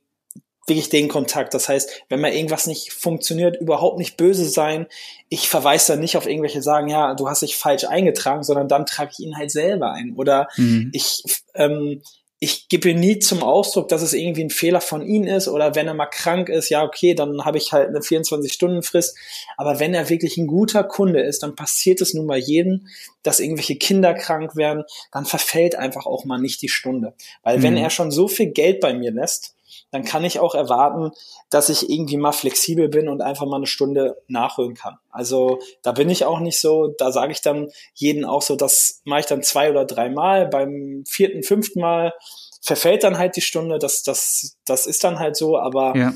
wirklich 0.67 0.89
den 0.89 1.09
Kontakt. 1.09 1.55
Das 1.55 1.69
heißt, 1.69 2.05
wenn 2.09 2.21
mal 2.21 2.33
irgendwas 2.33 2.67
nicht 2.67 2.93
funktioniert, 2.93 3.61
überhaupt 3.61 3.99
nicht 3.99 4.17
böse 4.17 4.49
sein. 4.49 4.87
Ich 5.29 5.49
verweise 5.49 5.93
dann 5.93 6.01
nicht 6.01 6.17
auf 6.17 6.27
irgendwelche 6.27 6.63
sagen, 6.63 6.89
ja, 6.89 7.15
du 7.15 7.29
hast 7.29 7.43
dich 7.43 7.57
falsch 7.57 7.85
eingetragen, 7.85 8.43
sondern 8.43 8.69
dann 8.69 8.87
trage 8.87 9.11
ich 9.13 9.25
ihn 9.25 9.37
halt 9.37 9.51
selber 9.51 9.93
ein. 9.93 10.15
Oder 10.17 10.49
mhm. 10.57 10.91
ich 10.93 11.23
ähm, 11.55 12.03
ich 12.41 12.69
gebe 12.69 12.95
nie 12.95 13.21
zum 13.21 13.43
Ausdruck, 13.43 13.89
dass 13.89 14.03
es 14.03 14.13
irgendwie 14.13 14.45
ein 14.45 14.51
Fehler 14.51 14.81
von 14.81 15.03
ihm 15.03 15.25
ist 15.25 15.49
oder 15.49 15.75
wenn 15.75 15.87
er 15.87 15.95
mal 15.95 16.07
krank 16.07 16.49
ist, 16.49 16.69
ja, 16.69 16.83
okay, 16.83 17.15
dann 17.15 17.45
habe 17.45 17.59
ich 17.59 17.73
halt 17.73 17.89
eine 17.89 18.01
24-Stunden-Frist. 18.01 19.17
Aber 19.57 19.81
wenn 19.81 19.95
er 19.95 20.11
wirklich 20.11 20.37
ein 20.37 20.47
guter 20.47 20.85
Kunde 20.85 21.23
ist, 21.23 21.43
dann 21.43 21.55
passiert 21.55 22.01
es 22.01 22.13
nun 22.13 22.27
mal 22.27 22.39
jedem, 22.39 22.89
dass 23.23 23.41
irgendwelche 23.41 23.77
Kinder 23.77 24.15
krank 24.15 24.57
werden, 24.57 24.85
dann 25.13 25.25
verfällt 25.25 25.77
einfach 25.77 26.07
auch 26.07 26.25
mal 26.25 26.39
nicht 26.39 26.61
die 26.61 26.69
Stunde. 26.69 27.15
Weil 27.43 27.59
mhm. 27.59 27.63
wenn 27.63 27.77
er 27.77 27.91
schon 27.91 28.11
so 28.11 28.29
viel 28.29 28.51
Geld 28.51 28.81
bei 28.81 28.93
mir 28.95 29.13
lässt, 29.13 29.55
dann 29.95 30.03
kann 30.03 30.25
ich 30.25 30.41
auch 30.41 30.57
erwarten, 30.57 31.13
dass 31.51 31.69
ich 31.69 31.89
irgendwie 31.89 32.17
mal 32.17 32.33
flexibel 32.33 32.89
bin 32.89 33.09
und 33.09 33.23
einfach 33.23 33.47
mal 33.47 33.59
eine 33.59 33.69
Stunde 33.69 34.21
nachholen 34.27 34.75
kann. 34.75 34.99
Also 35.09 35.61
da 35.83 35.93
bin 35.93 36.11
ich 36.11 36.25
auch 36.25 36.41
nicht 36.41 36.59
so, 36.59 36.89
da 36.99 37.13
sage 37.13 37.31
ich 37.31 37.43
dann 37.43 37.71
jeden 37.95 38.25
auch 38.25 38.43
so, 38.43 38.57
das 38.57 39.03
mache 39.05 39.21
ich 39.21 39.27
dann 39.27 39.45
zwei 39.45 39.71
oder 39.71 39.85
dreimal, 39.85 40.49
beim 40.49 41.05
vierten, 41.07 41.45
fünften 41.45 41.81
Mal 41.81 42.13
verfällt 42.61 43.05
dann 43.05 43.19
halt 43.19 43.37
die 43.37 43.41
Stunde, 43.41 43.79
das, 43.79 44.03
das, 44.03 44.57
das 44.65 44.87
ist 44.87 45.05
dann 45.05 45.21
halt 45.21 45.37
so, 45.37 45.57
aber 45.59 45.97
ja. 45.97 46.13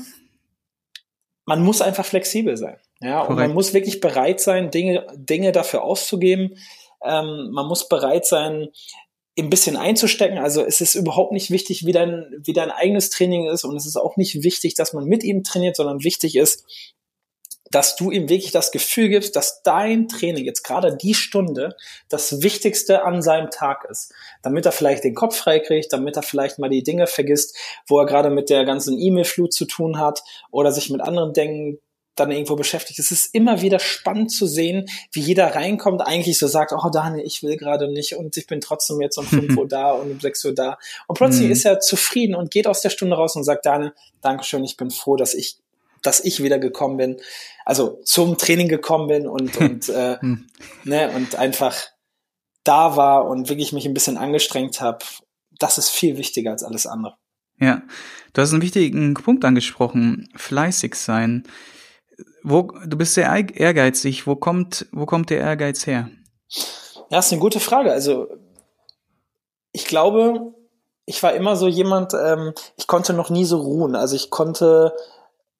man 1.45 1.63
muss 1.63 1.81
einfach 1.81 2.05
flexibel 2.05 2.57
sein. 2.57 2.81
Ja, 2.99 3.21
Korrekt. 3.21 3.29
und 3.29 3.37
man 3.37 3.53
muss 3.53 3.73
wirklich 3.73 4.01
bereit 4.01 4.41
sein, 4.41 4.71
Dinge, 4.71 5.07
Dinge 5.15 5.53
dafür 5.53 5.83
auszugeben. 5.83 6.57
Ähm, 7.01 7.51
man 7.53 7.65
muss 7.65 7.87
bereit 7.87 8.25
sein, 8.25 8.67
ein 9.41 9.49
bisschen 9.49 9.77
einzustecken. 9.77 10.37
Also 10.37 10.63
es 10.63 10.81
ist 10.81 10.95
überhaupt 10.95 11.31
nicht 11.31 11.51
wichtig, 11.51 11.85
wie 11.85 11.91
dein, 11.91 12.25
wie 12.43 12.53
dein 12.53 12.71
eigenes 12.71 13.09
Training 13.09 13.47
ist 13.47 13.63
und 13.63 13.75
es 13.75 13.85
ist 13.85 13.97
auch 13.97 14.17
nicht 14.17 14.43
wichtig, 14.43 14.73
dass 14.75 14.93
man 14.93 15.05
mit 15.05 15.23
ihm 15.23 15.43
trainiert, 15.43 15.75
sondern 15.75 16.03
wichtig 16.03 16.35
ist, 16.35 16.65
dass 17.71 17.95
du 17.95 18.11
ihm 18.11 18.29
wirklich 18.29 18.51
das 18.51 18.71
Gefühl 18.71 19.09
gibst, 19.09 19.35
dass 19.35 19.61
dein 19.61 20.07
Training 20.07 20.45
jetzt 20.45 20.63
gerade 20.63 20.97
die 20.97 21.13
Stunde 21.13 21.75
das 22.09 22.41
Wichtigste 22.41 23.03
an 23.03 23.21
seinem 23.21 23.51
Tag 23.51 23.85
ist. 23.89 24.11
Damit 24.41 24.65
er 24.65 24.71
vielleicht 24.71 25.03
den 25.03 25.15
Kopf 25.15 25.35
frei 25.35 25.61
damit 25.91 26.15
er 26.15 26.23
vielleicht 26.23 26.57
mal 26.57 26.69
die 26.69 26.83
Dinge 26.83 27.05
vergisst, 27.07 27.55
wo 27.87 27.99
er 27.99 28.05
gerade 28.05 28.29
mit 28.29 28.49
der 28.49 28.65
ganzen 28.65 28.99
E-Mail-Flut 28.99 29.53
zu 29.53 29.65
tun 29.65 29.99
hat 29.99 30.23
oder 30.51 30.71
sich 30.71 30.89
mit 30.89 31.01
anderen 31.01 31.33
Dingen 31.33 31.79
dann 32.19 32.31
irgendwo 32.31 32.55
beschäftigt. 32.55 32.99
Es 32.99 33.11
ist 33.11 33.33
immer 33.33 33.61
wieder 33.61 33.79
spannend 33.79 34.31
zu 34.31 34.45
sehen, 34.45 34.89
wie 35.11 35.21
jeder 35.21 35.55
reinkommt, 35.55 36.01
eigentlich 36.01 36.37
so 36.37 36.47
sagt, 36.47 36.73
oh 36.73 36.89
Daniel, 36.89 37.25
ich 37.25 37.43
will 37.43 37.57
gerade 37.57 37.91
nicht 37.91 38.15
und 38.15 38.35
ich 38.37 38.47
bin 38.47 38.61
trotzdem 38.61 39.01
jetzt 39.01 39.17
um 39.17 39.25
5 39.25 39.55
Uhr 39.57 39.67
da 39.69 39.91
und 39.91 40.11
um 40.11 40.19
6 40.19 40.45
Uhr 40.45 40.53
da. 40.53 40.77
Und 41.07 41.17
plötzlich 41.17 41.47
mhm. 41.47 41.51
ist 41.51 41.65
er 41.65 41.79
zufrieden 41.79 42.35
und 42.35 42.51
geht 42.51 42.67
aus 42.67 42.81
der 42.81 42.89
Stunde 42.89 43.15
raus 43.15 43.35
und 43.35 43.43
sagt, 43.43 43.65
Daniel, 43.65 43.93
Dankeschön, 44.21 44.63
ich 44.63 44.77
bin 44.77 44.91
froh, 44.91 45.15
dass 45.15 45.33
ich 45.33 45.57
dass 46.01 46.23
ich 46.23 46.41
wieder 46.41 46.59
gekommen 46.59 46.95
bin, 46.95 47.17
also 47.65 47.99
zum 48.05 48.37
Training 48.37 48.69
gekommen 48.69 49.07
bin 49.07 49.27
und, 49.27 49.57
und, 49.57 49.89
äh, 49.89 50.17
hm. 50.19 50.47
ne, 50.85 51.11
und 51.11 51.35
einfach 51.35 51.75
da 52.63 52.95
war 52.95 53.25
und 53.25 53.49
wirklich 53.49 53.73
mich 53.73 53.85
ein 53.85 53.93
bisschen 53.93 54.17
angestrengt 54.17 54.79
habe, 54.81 54.99
das 55.57 55.77
ist 55.77 55.89
viel 55.89 56.17
wichtiger 56.17 56.51
als 56.51 56.63
alles 56.63 56.85
andere. 56.85 57.15
Ja, 57.59 57.81
du 58.33 58.41
hast 58.41 58.53
einen 58.53 58.61
wichtigen 58.61 59.13
Punkt 59.13 59.43
angesprochen, 59.43 60.29
fleißig 60.35 60.95
sein 60.95 61.43
wo, 62.43 62.71
du 62.85 62.97
bist 62.97 63.13
sehr 63.13 63.29
ehrgeizig. 63.29 64.27
Wo 64.27 64.35
kommt, 64.35 64.87
wo 64.91 65.05
kommt 65.05 65.29
der 65.29 65.39
Ehrgeiz 65.39 65.85
her? 65.85 66.09
Ja, 67.09 67.19
ist 67.19 67.31
eine 67.31 67.41
gute 67.41 67.59
Frage. 67.59 67.91
Also, 67.91 68.27
ich 69.71 69.85
glaube, 69.85 70.53
ich 71.05 71.23
war 71.23 71.33
immer 71.33 71.55
so 71.55 71.67
jemand, 71.67 72.13
ähm, 72.13 72.53
ich 72.77 72.85
konnte 72.85 73.13
noch 73.13 73.29
nie 73.29 73.45
so 73.45 73.57
ruhen. 73.57 73.95
Also 73.95 74.15
ich 74.15 74.29
konnte 74.29 74.93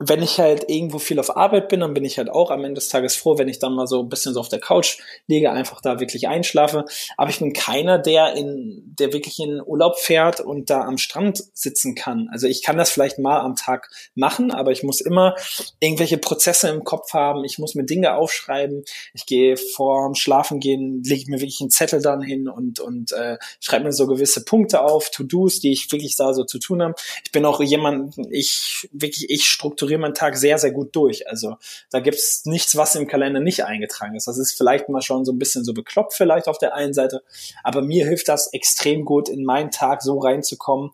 wenn 0.01 0.24
ich 0.24 0.39
halt 0.39 0.70
irgendwo 0.70 0.98
viel 0.98 1.20
auf 1.20 1.36
Arbeit 1.36 1.68
bin, 1.68 1.82
dann 1.82 1.94
bin 1.94 2.06
ich 2.06 2.18
halt 2.18 2.29
auch 2.29 2.51
am 2.51 2.63
Ende 2.63 2.75
des 2.75 2.88
Tages 2.88 3.18
froh, 3.18 3.38
wenn 3.38 3.50
ich 3.50 3.60
dann 3.60 3.74
mal 3.74 3.86
so 3.86 4.00
ein 4.01 4.08
bisschen 4.08 4.34
so 4.34 4.39
auf 4.39 4.48
der 4.48 4.62
Couch 4.62 5.00
liege, 5.27 5.51
einfach 5.51 5.82
da 5.82 6.00
wirklich 6.00 6.29
einschlafe. 6.29 6.86
Aber 7.18 7.29
ich 7.29 7.39
bin 7.39 7.51
keiner, 7.51 8.00
der 8.00 8.34
in, 8.34 8.96
der 8.98 9.12
wirklich 9.12 9.39
in 9.39 9.62
Urlaub 9.62 10.00
fährt 10.00 10.39
und 10.39 10.70
da 10.70 10.86
am 10.86 10.98
Strand 10.98 11.44
sitzen 11.53 11.96
kann. 11.96 12.29
Also 12.32 12.48
ich 12.48 12.63
kann 12.63 12.77
das 12.77 12.89
vielleicht 12.89 13.20
mal 13.20 13.41
am 13.41 13.58
Tag 13.58 13.89
machen, 14.15 14.51
aber 14.51 14.72
ich 14.72 14.84
muss 14.84 15.01
immer 15.01 15.36
irgendwelche 15.82 16.18
Prozesse 16.18 16.70
im 16.70 16.86
Kopf 16.86 17.12
haben. 17.12 17.44
Ich 17.44 17.60
muss 17.60 17.75
mir 17.75 17.84
Dinge 17.84 18.15
aufschreiben. 18.15 18.86
Ich 19.13 19.25
gehe 19.25 19.58
vorm 19.58 20.15
Schlafen 20.15 20.62
gehen, 20.62 21.03
lege 21.03 21.29
mir 21.29 21.41
wirklich 21.41 21.60
einen 21.60 21.72
Zettel 21.72 22.01
dann 22.01 22.22
hin 22.22 22.48
und, 22.48 22.79
und 22.79 23.12
äh, 23.12 23.38
schreibe 23.60 23.84
mir 23.84 23.91
so 23.91 24.08
gewisse 24.08 24.46
Punkte 24.46 24.82
auf, 24.82 25.10
To-Dos, 25.10 25.60
die 25.60 25.74
ich 25.74 25.91
wirklich 25.91 26.15
da 26.15 26.34
so 26.34 26.46
zu 26.46 26.58
tun 26.58 26.82
habe. 26.82 26.96
Ich 27.25 27.34
bin 27.34 27.44
auch 27.44 27.60
jemand, 27.60 28.15
ich 28.29 28.88
wirklich, 28.94 29.29
ich 29.29 29.46
strukturiere 29.46 29.88
strukturiere 29.89 30.00
meinen 30.00 30.13
Tag 30.13 30.38
sehr, 30.38 30.58
sehr 30.58 30.72
gut 30.72 30.96
durch. 30.96 31.27
Also 31.27 31.58
da 31.91 32.00
gibt's 32.00 32.46
nichts, 32.46 32.75
was 32.75 32.96
im 32.96 33.08
Kalender 33.08 33.39
nicht 33.39 33.65
eingetragen 33.65 34.15
ist. 34.15 34.27
Das 34.27 34.38
ist 34.38 34.53
vielleicht 34.53 34.89
mal 34.89 35.01
schon 35.01 35.25
so 35.25 35.31
ein 35.31 35.39
bisschen 35.39 35.63
so 35.63 35.74
bekloppt 35.74 36.13
vielleicht 36.13 36.48
auf 36.48 36.58
der 36.58 36.75
einen 36.75 36.93
Seite, 36.93 37.22
aber 37.63 37.81
mir 37.81 38.05
hilft 38.05 38.29
das 38.29 38.53
extrem 38.53 39.05
gut, 39.05 39.29
in 39.29 39.43
meinen 39.43 39.72
Tag 39.72 40.01
so 40.01 40.19
reinzukommen, 40.19 40.91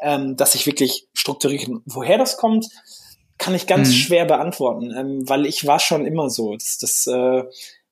ähm, 0.00 0.36
dass 0.36 0.54
ich 0.54 0.66
wirklich 0.66 1.08
strukturiere. 1.14 1.80
Woher 1.86 2.18
das 2.18 2.36
kommt, 2.36 2.66
kann 3.38 3.54
ich 3.54 3.66
ganz 3.66 3.88
mhm. 3.88 3.94
schwer 3.94 4.24
beantworten, 4.24 4.94
ähm, 4.96 5.28
weil 5.28 5.46
ich 5.46 5.66
war 5.66 5.78
schon 5.78 6.06
immer 6.06 6.30
so. 6.30 6.54
Das, 6.54 6.78
das 6.78 7.06
äh, 7.06 7.42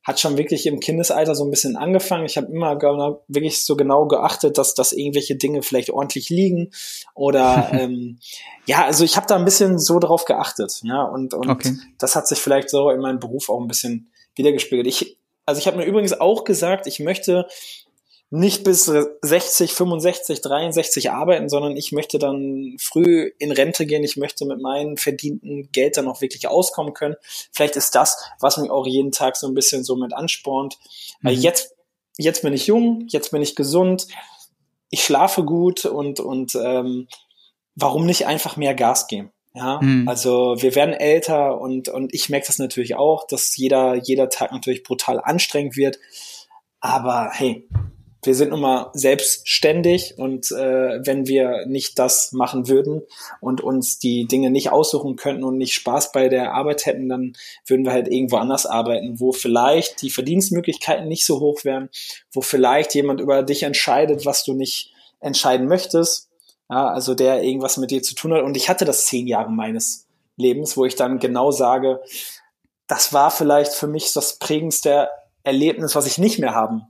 hat 0.05 0.19
schon 0.19 0.37
wirklich 0.37 0.67
im 0.67 0.79
Kindesalter 0.79 1.33
so 1.33 1.43
ein 1.43 1.49
bisschen 1.49 1.75
angefangen. 1.75 2.25
Ich 2.25 2.37
habe 2.37 2.51
immer 2.51 2.75
genau, 2.77 3.23
wirklich 3.27 3.65
so 3.65 3.75
genau 3.75 4.05
geachtet, 4.05 4.59
dass, 4.59 4.75
dass 4.75 4.93
irgendwelche 4.93 5.35
Dinge 5.35 5.63
vielleicht 5.63 5.89
ordentlich 5.89 6.29
liegen 6.29 6.71
oder 7.15 7.69
ähm, 7.73 8.19
ja, 8.67 8.85
also 8.85 9.03
ich 9.03 9.17
habe 9.17 9.25
da 9.27 9.35
ein 9.35 9.45
bisschen 9.45 9.79
so 9.79 9.99
drauf 9.99 10.25
geachtet, 10.25 10.81
ja 10.83 11.03
und 11.03 11.33
und 11.33 11.49
okay. 11.49 11.75
das 11.97 12.15
hat 12.15 12.27
sich 12.27 12.39
vielleicht 12.39 12.69
so 12.69 12.91
in 12.91 13.01
meinem 13.01 13.19
Beruf 13.19 13.49
auch 13.49 13.59
ein 13.59 13.67
bisschen 13.67 14.11
wiedergespiegelt. 14.35 14.87
Ich 14.87 15.17
also 15.47 15.59
ich 15.59 15.67
habe 15.67 15.77
mir 15.77 15.85
übrigens 15.85 16.19
auch 16.19 16.43
gesagt, 16.43 16.87
ich 16.87 16.99
möchte 16.99 17.47
nicht 18.31 18.63
bis 18.63 18.85
60, 18.85 19.71
65, 19.73 20.41
63 20.41 21.11
arbeiten, 21.11 21.47
sondern 21.47 21.77
ich 21.77 21.91
möchte 21.91 22.17
dann 22.17 22.75
früh 22.79 23.31
in 23.37 23.51
Rente 23.51 23.85
gehen. 23.85 24.03
Ich 24.03 24.17
möchte 24.17 24.45
mit 24.45 24.61
meinem 24.61 24.97
verdienten 24.97 25.69
Geld 25.71 25.97
dann 25.97 26.07
auch 26.07 26.21
wirklich 26.21 26.47
auskommen 26.47 26.93
können. 26.93 27.15
Vielleicht 27.51 27.75
ist 27.75 27.93
das, 27.93 28.17
was 28.39 28.57
mich 28.57 28.71
auch 28.71 28.87
jeden 28.87 29.11
Tag 29.11 29.37
so 29.37 29.47
ein 29.47 29.53
bisschen 29.53 29.83
so 29.83 29.95
mit 29.95 30.13
anspornt. 30.13 30.77
Mhm. 31.21 31.27
Weil 31.27 31.35
jetzt, 31.35 31.75
jetzt 32.17 32.41
bin 32.41 32.53
ich 32.53 32.67
jung, 32.67 33.05
jetzt 33.09 33.31
bin 33.31 33.41
ich 33.41 33.55
gesund, 33.55 34.07
ich 34.89 35.03
schlafe 35.03 35.43
gut 35.43 35.85
und, 35.85 36.19
und 36.19 36.55
ähm, 36.55 37.07
warum 37.75 38.05
nicht 38.05 38.25
einfach 38.25 38.57
mehr 38.57 38.73
Gas 38.73 39.07
geben? 39.07 39.31
Ja, 39.53 39.79
mhm. 39.81 40.07
also 40.07 40.55
wir 40.57 40.75
werden 40.75 40.93
älter 40.93 41.61
und, 41.61 41.87
und 41.87 42.13
ich 42.13 42.29
merke 42.29 42.47
das 42.47 42.59
natürlich 42.59 42.95
auch, 42.95 43.25
dass 43.25 43.55
jeder, 43.55 43.95
jeder 43.95 44.29
Tag 44.29 44.51
natürlich 44.51 44.83
brutal 44.83 45.21
anstrengend 45.21 45.77
wird. 45.77 45.97
Aber 46.81 47.29
hey, 47.31 47.67
wir 48.25 48.35
sind 48.35 48.51
nun 48.51 48.61
mal 48.61 48.91
selbstständig 48.93 50.15
und 50.17 50.51
äh, 50.51 51.05
wenn 51.05 51.27
wir 51.27 51.65
nicht 51.65 51.99
das 51.99 52.31
machen 52.31 52.67
würden 52.67 53.01
und 53.41 53.61
uns 53.61 53.99
die 53.99 54.25
Dinge 54.25 54.49
nicht 54.49 54.71
aussuchen 54.71 55.15
könnten 55.15 55.43
und 55.43 55.57
nicht 55.57 55.73
Spaß 55.73 56.11
bei 56.11 56.29
der 56.29 56.53
Arbeit 56.53 56.85
hätten, 56.85 57.09
dann 57.09 57.33
würden 57.65 57.85
wir 57.85 57.91
halt 57.91 58.07
irgendwo 58.07 58.37
anders 58.37 58.65
arbeiten, 58.65 59.19
wo 59.19 59.31
vielleicht 59.31 60.01
die 60.01 60.09
Verdienstmöglichkeiten 60.09 61.07
nicht 61.07 61.25
so 61.25 61.39
hoch 61.39 61.63
wären, 61.63 61.89
wo 62.31 62.41
vielleicht 62.41 62.95
jemand 62.95 63.21
über 63.21 63.43
dich 63.43 63.63
entscheidet, 63.63 64.25
was 64.25 64.43
du 64.43 64.53
nicht 64.53 64.93
entscheiden 65.19 65.67
möchtest, 65.67 66.29
ja, 66.69 66.87
also 66.87 67.15
der 67.15 67.43
irgendwas 67.43 67.77
mit 67.77 67.91
dir 67.91 68.01
zu 68.01 68.15
tun 68.15 68.33
hat. 68.33 68.43
Und 68.43 68.57
ich 68.57 68.69
hatte 68.69 68.85
das 68.85 69.05
zehn 69.05 69.27
Jahre 69.27 69.51
meines 69.51 70.07
Lebens, 70.37 70.77
wo 70.77 70.85
ich 70.85 70.95
dann 70.95 71.19
genau 71.19 71.51
sage, 71.51 72.01
das 72.87 73.13
war 73.13 73.31
vielleicht 73.31 73.73
für 73.73 73.87
mich 73.87 74.13
das 74.13 74.37
prägendste 74.37 75.09
Erlebnis, 75.43 75.95
was 75.95 76.07
ich 76.07 76.17
nicht 76.17 76.39
mehr 76.39 76.53
haben 76.53 76.87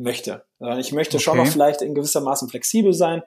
möchte. 0.00 0.44
Ich 0.78 0.92
möchte 0.92 1.16
okay. 1.16 1.24
schon 1.24 1.36
noch 1.36 1.46
vielleicht 1.46 1.82
in 1.82 1.94
gewissermaßen 1.94 2.48
flexibel 2.48 2.92
sein. 2.92 3.22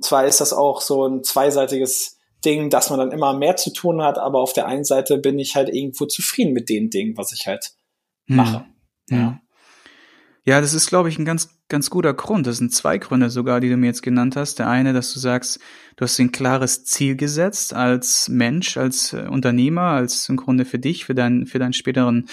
Zwar 0.00 0.26
ist 0.26 0.40
das 0.40 0.52
auch 0.52 0.80
so 0.80 1.06
ein 1.06 1.22
zweiseitiges 1.22 2.18
Ding, 2.44 2.70
dass 2.70 2.90
man 2.90 2.98
dann 2.98 3.12
immer 3.12 3.34
mehr 3.34 3.56
zu 3.56 3.72
tun 3.72 4.02
hat, 4.02 4.18
aber 4.18 4.40
auf 4.40 4.52
der 4.52 4.66
einen 4.66 4.84
Seite 4.84 5.18
bin 5.18 5.38
ich 5.38 5.54
halt 5.54 5.68
irgendwo 5.68 6.06
zufrieden 6.06 6.52
mit 6.52 6.68
den 6.68 6.90
Dingen, 6.90 7.16
was 7.16 7.32
ich 7.32 7.46
halt 7.46 7.72
hm. 8.26 8.36
mache. 8.36 8.64
Hm. 9.10 9.18
Ja. 9.18 9.38
Ja, 10.44 10.60
das 10.60 10.74
ist, 10.74 10.88
glaube 10.88 11.08
ich, 11.08 11.20
ein 11.20 11.24
ganz, 11.24 11.60
ganz 11.68 11.88
guter 11.88 12.14
Grund. 12.14 12.48
Das 12.48 12.56
sind 12.56 12.74
zwei 12.74 12.98
Gründe 12.98 13.30
sogar, 13.30 13.60
die 13.60 13.68
du 13.68 13.76
mir 13.76 13.86
jetzt 13.86 14.02
genannt 14.02 14.34
hast. 14.34 14.58
Der 14.58 14.68
eine, 14.68 14.92
dass 14.92 15.12
du 15.12 15.20
sagst, 15.20 15.60
du 15.94 16.04
hast 16.04 16.18
ein 16.18 16.32
klares 16.32 16.84
Ziel 16.84 17.14
gesetzt 17.14 17.74
als 17.74 18.28
Mensch, 18.28 18.76
als 18.76 19.12
äh, 19.12 19.28
Unternehmer, 19.30 19.82
als 19.82 20.28
im 20.28 20.36
Grunde 20.36 20.64
für 20.64 20.80
dich, 20.80 21.04
für 21.04 21.14
deinen, 21.14 21.46
für 21.46 21.60
deinen 21.60 21.74
späteren 21.74 22.28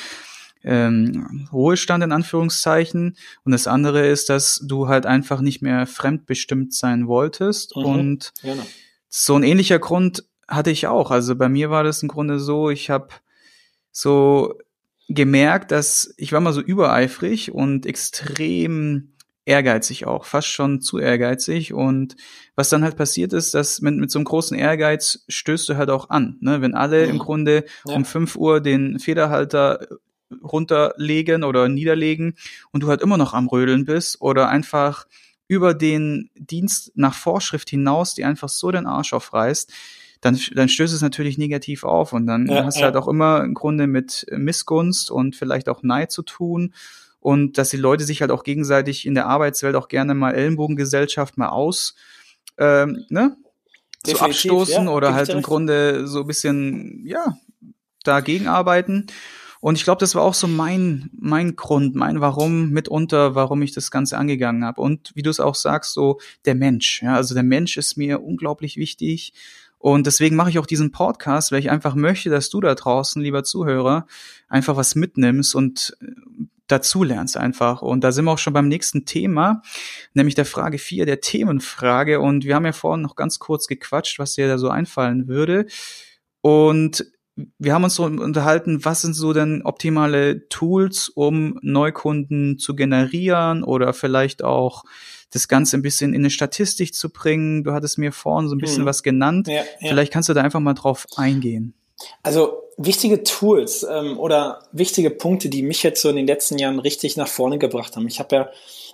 ähm, 0.63 1.47
Ruhestand 1.51 2.03
in 2.03 2.11
Anführungszeichen. 2.11 3.17
Und 3.43 3.51
das 3.51 3.67
andere 3.67 4.07
ist, 4.07 4.29
dass 4.29 4.61
du 4.65 4.87
halt 4.87 5.05
einfach 5.05 5.41
nicht 5.41 5.61
mehr 5.61 5.87
fremdbestimmt 5.87 6.73
sein 6.73 7.07
wolltest. 7.07 7.75
Mhm, 7.75 7.85
und 7.85 8.33
genau. 8.41 8.65
so 9.07 9.35
ein 9.35 9.43
ähnlicher 9.43 9.79
Grund 9.79 10.25
hatte 10.47 10.71
ich 10.71 10.87
auch. 10.87 11.11
Also 11.11 11.35
bei 11.35 11.49
mir 11.49 11.69
war 11.69 11.83
das 11.83 12.01
im 12.01 12.09
Grunde 12.09 12.39
so, 12.39 12.69
ich 12.69 12.89
habe 12.89 13.09
so 13.91 14.55
gemerkt, 15.07 15.71
dass 15.71 16.13
ich 16.17 16.31
war 16.33 16.39
mal 16.39 16.53
so 16.53 16.61
übereifrig 16.61 17.51
und 17.51 17.85
extrem 17.85 19.13
ehrgeizig 19.49 20.05
auch, 20.05 20.25
fast 20.25 20.47
schon 20.47 20.79
zu 20.79 20.99
ehrgeizig. 20.99 21.73
Und 21.73 22.15
was 22.55 22.69
dann 22.69 22.83
halt 22.83 22.95
passiert 22.95 23.33
ist, 23.33 23.53
dass 23.55 23.81
mit, 23.81 23.95
mit 23.95 24.11
so 24.11 24.19
einem 24.19 24.25
großen 24.25 24.57
Ehrgeiz 24.57 25.25
stößt 25.27 25.69
du 25.69 25.77
halt 25.77 25.89
auch 25.89 26.09
an. 26.09 26.37
Ne? 26.39 26.61
Wenn 26.61 26.75
alle 26.75 27.05
mhm. 27.05 27.11
im 27.11 27.19
Grunde 27.19 27.65
ja. 27.85 27.95
um 27.95 28.05
fünf 28.05 28.35
Uhr 28.35 28.61
den 28.61 28.99
Federhalter 28.99 29.87
runterlegen 30.43 31.43
oder 31.43 31.67
niederlegen 31.69 32.35
und 32.71 32.83
du 32.83 32.87
halt 32.87 33.01
immer 33.01 33.17
noch 33.17 33.33
am 33.33 33.47
Rödeln 33.47 33.85
bist 33.85 34.21
oder 34.21 34.49
einfach 34.49 35.07
über 35.47 35.73
den 35.73 36.29
Dienst 36.35 36.91
nach 36.95 37.15
Vorschrift 37.15 37.69
hinaus, 37.69 38.13
die 38.13 38.23
einfach 38.23 38.49
so 38.49 38.71
den 38.71 38.85
Arsch 38.85 39.13
aufreißt, 39.13 39.71
dann, 40.21 40.39
dann 40.53 40.69
stößt 40.69 40.93
es 40.93 41.01
natürlich 41.01 41.37
negativ 41.37 41.83
auf 41.83 42.13
und 42.13 42.27
dann 42.27 42.47
ja, 42.47 42.65
hast 42.65 42.75
du 42.75 42.81
ja. 42.81 42.85
halt 42.87 42.97
auch 42.97 43.07
immer 43.07 43.43
im 43.43 43.53
Grunde 43.53 43.87
mit 43.87 44.25
Missgunst 44.31 45.11
und 45.11 45.35
vielleicht 45.35 45.69
auch 45.69 45.81
Neid 45.81 46.11
zu 46.11 46.21
tun 46.21 46.73
und 47.19 47.57
dass 47.57 47.69
die 47.69 47.77
Leute 47.77 48.03
sich 48.03 48.21
halt 48.21 48.31
auch 48.31 48.43
gegenseitig 48.43 49.05
in 49.05 49.15
der 49.15 49.27
Arbeitswelt 49.27 49.75
auch 49.75 49.87
gerne 49.87 50.13
mal 50.13 50.35
Ellenbogengesellschaft 50.35 51.37
mal 51.37 51.49
aus, 51.49 51.95
ähm, 52.57 53.05
ne, 53.09 53.35
zu 54.03 54.19
abstoßen 54.19 54.85
ja, 54.85 54.91
oder 54.91 55.13
halt 55.13 55.29
im 55.29 55.41
Grunde 55.41 56.07
so 56.07 56.21
ein 56.21 56.27
bisschen, 56.27 57.05
ja, 57.05 57.37
dagegen 58.03 58.47
arbeiten. 58.47 59.07
Und 59.61 59.77
ich 59.77 59.83
glaube, 59.83 59.99
das 59.99 60.15
war 60.15 60.23
auch 60.23 60.33
so 60.33 60.47
mein, 60.47 61.09
mein 61.13 61.55
Grund, 61.55 61.95
mein 61.95 62.21
Warum 62.21 62.69
mitunter, 62.69 63.35
warum 63.35 63.61
ich 63.61 63.73
das 63.73 63.91
Ganze 63.91 64.17
angegangen 64.17 64.63
habe. 64.63 64.81
Und 64.81 65.11
wie 65.15 65.21
du 65.21 65.29
es 65.29 65.39
auch 65.39 65.55
sagst, 65.55 65.93
so 65.93 66.19
der 66.45 66.55
Mensch. 66.55 67.01
Ja, 67.01 67.15
also 67.15 67.33
der 67.33 67.43
Mensch 67.43 67.75
ist 67.77 67.97
mir 67.97 68.23
unglaublich 68.23 68.77
wichtig. 68.77 69.33
Und 69.77 70.07
deswegen 70.07 70.35
mache 70.35 70.49
ich 70.49 70.59
auch 70.59 70.65
diesen 70.65 70.91
Podcast, 70.91 71.51
weil 71.51 71.59
ich 71.59 71.69
einfach 71.69 71.95
möchte, 71.95 72.29
dass 72.29 72.49
du 72.49 72.61
da 72.61 72.75
draußen, 72.75 73.21
lieber 73.21 73.43
Zuhörer, 73.43 74.07
einfach 74.47 74.75
was 74.75 74.95
mitnimmst 74.95 75.55
und 75.55 75.97
äh, 76.01 76.07
dazu 76.67 77.03
lernst 77.03 77.35
einfach. 77.35 77.81
Und 77.81 78.03
da 78.03 78.11
sind 78.11 78.25
wir 78.25 78.31
auch 78.31 78.37
schon 78.37 78.53
beim 78.53 78.67
nächsten 78.67 79.05
Thema, 79.05 79.61
nämlich 80.13 80.35
der 80.35 80.45
Frage 80.45 80.77
4, 80.77 81.05
der 81.05 81.21
Themenfrage. 81.21 82.19
Und 82.19 82.45
wir 82.45 82.55
haben 82.55 82.65
ja 82.65 82.73
vorhin 82.73 83.01
noch 83.01 83.15
ganz 83.15 83.39
kurz 83.39 83.67
gequatscht, 83.67 84.19
was 84.19 84.33
dir 84.33 84.47
da 84.47 84.57
so 84.57 84.69
einfallen 84.69 85.27
würde. 85.27 85.65
Und 86.41 87.05
wir 87.57 87.73
haben 87.73 87.83
uns 87.83 87.95
so 87.95 88.03
unterhalten, 88.03 88.83
was 88.85 89.01
sind 89.01 89.13
so 89.13 89.33
denn 89.33 89.61
optimale 89.63 90.47
Tools, 90.49 91.09
um 91.09 91.59
Neukunden 91.61 92.57
zu 92.57 92.75
generieren 92.75 93.63
oder 93.63 93.93
vielleicht 93.93 94.43
auch 94.43 94.83
das 95.31 95.47
Ganze 95.47 95.77
ein 95.77 95.81
bisschen 95.81 96.13
in 96.13 96.21
eine 96.21 96.29
Statistik 96.29 96.93
zu 96.93 97.09
bringen. 97.09 97.63
Du 97.63 97.71
hattest 97.71 97.97
mir 97.97 98.11
vorhin 98.11 98.49
so 98.49 98.55
ein 98.55 98.59
bisschen 98.59 98.79
hm. 98.79 98.85
was 98.85 99.03
genannt. 99.03 99.47
Ja, 99.47 99.55
ja. 99.55 99.63
Vielleicht 99.89 100.11
kannst 100.11 100.29
du 100.29 100.33
da 100.33 100.41
einfach 100.41 100.59
mal 100.59 100.73
drauf 100.73 101.05
eingehen. 101.15 101.73
Also 102.23 102.63
wichtige 102.77 103.23
Tools 103.23 103.85
ähm, 103.89 104.17
oder 104.17 104.63
wichtige 104.71 105.09
Punkte, 105.09 105.49
die 105.49 105.61
mich 105.61 105.83
jetzt 105.83 106.01
so 106.01 106.09
in 106.09 106.15
den 106.15 106.27
letzten 106.27 106.57
Jahren 106.57 106.79
richtig 106.79 107.17
nach 107.17 107.27
vorne 107.27 107.59
gebracht 107.59 107.95
haben. 107.95 108.07
Ich 108.07 108.19
habe 108.19 108.35
ja 108.35 108.49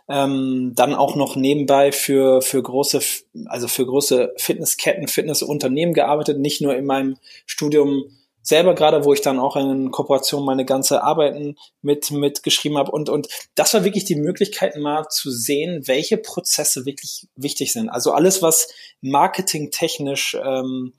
ähm, 0.07 0.73
dann 0.75 0.93
auch 0.93 1.15
noch 1.15 1.35
nebenbei 1.35 1.91
für 1.91 2.41
für 2.41 2.61
große 2.61 2.99
also 3.45 3.67
für 3.67 3.85
große 3.85 4.33
Fitnessketten, 4.37 5.07
Fitnessunternehmen 5.07 5.93
gearbeitet, 5.93 6.39
nicht 6.39 6.61
nur 6.61 6.75
in 6.75 6.85
meinem 6.85 7.17
Studium 7.45 8.05
selber 8.45 8.75
gerade, 8.75 9.03
wo 9.03 9.11
ich 9.11 9.21
dann 9.21 9.39
auch 9.39 9.55
in 9.55 9.91
Kooperation 9.91 10.45
meine 10.45 10.65
ganze 10.65 11.03
Arbeiten 11.03 11.57
mit 11.81 12.11
mitgeschrieben 12.11 12.77
habe 12.77 12.91
und 12.91 13.09
und 13.09 13.27
das 13.55 13.73
war 13.73 13.83
wirklich 13.83 14.05
die 14.05 14.15
Möglichkeit 14.15 14.77
mal 14.77 15.07
zu 15.09 15.31
sehen, 15.31 15.87
welche 15.87 16.17
Prozesse 16.17 16.85
wirklich 16.85 17.27
wichtig 17.35 17.73
sind. 17.73 17.89
Also 17.89 18.11
alles, 18.13 18.41
was 18.41 18.69
marketingtechnisch 19.01 20.37
ähm, 20.41 20.93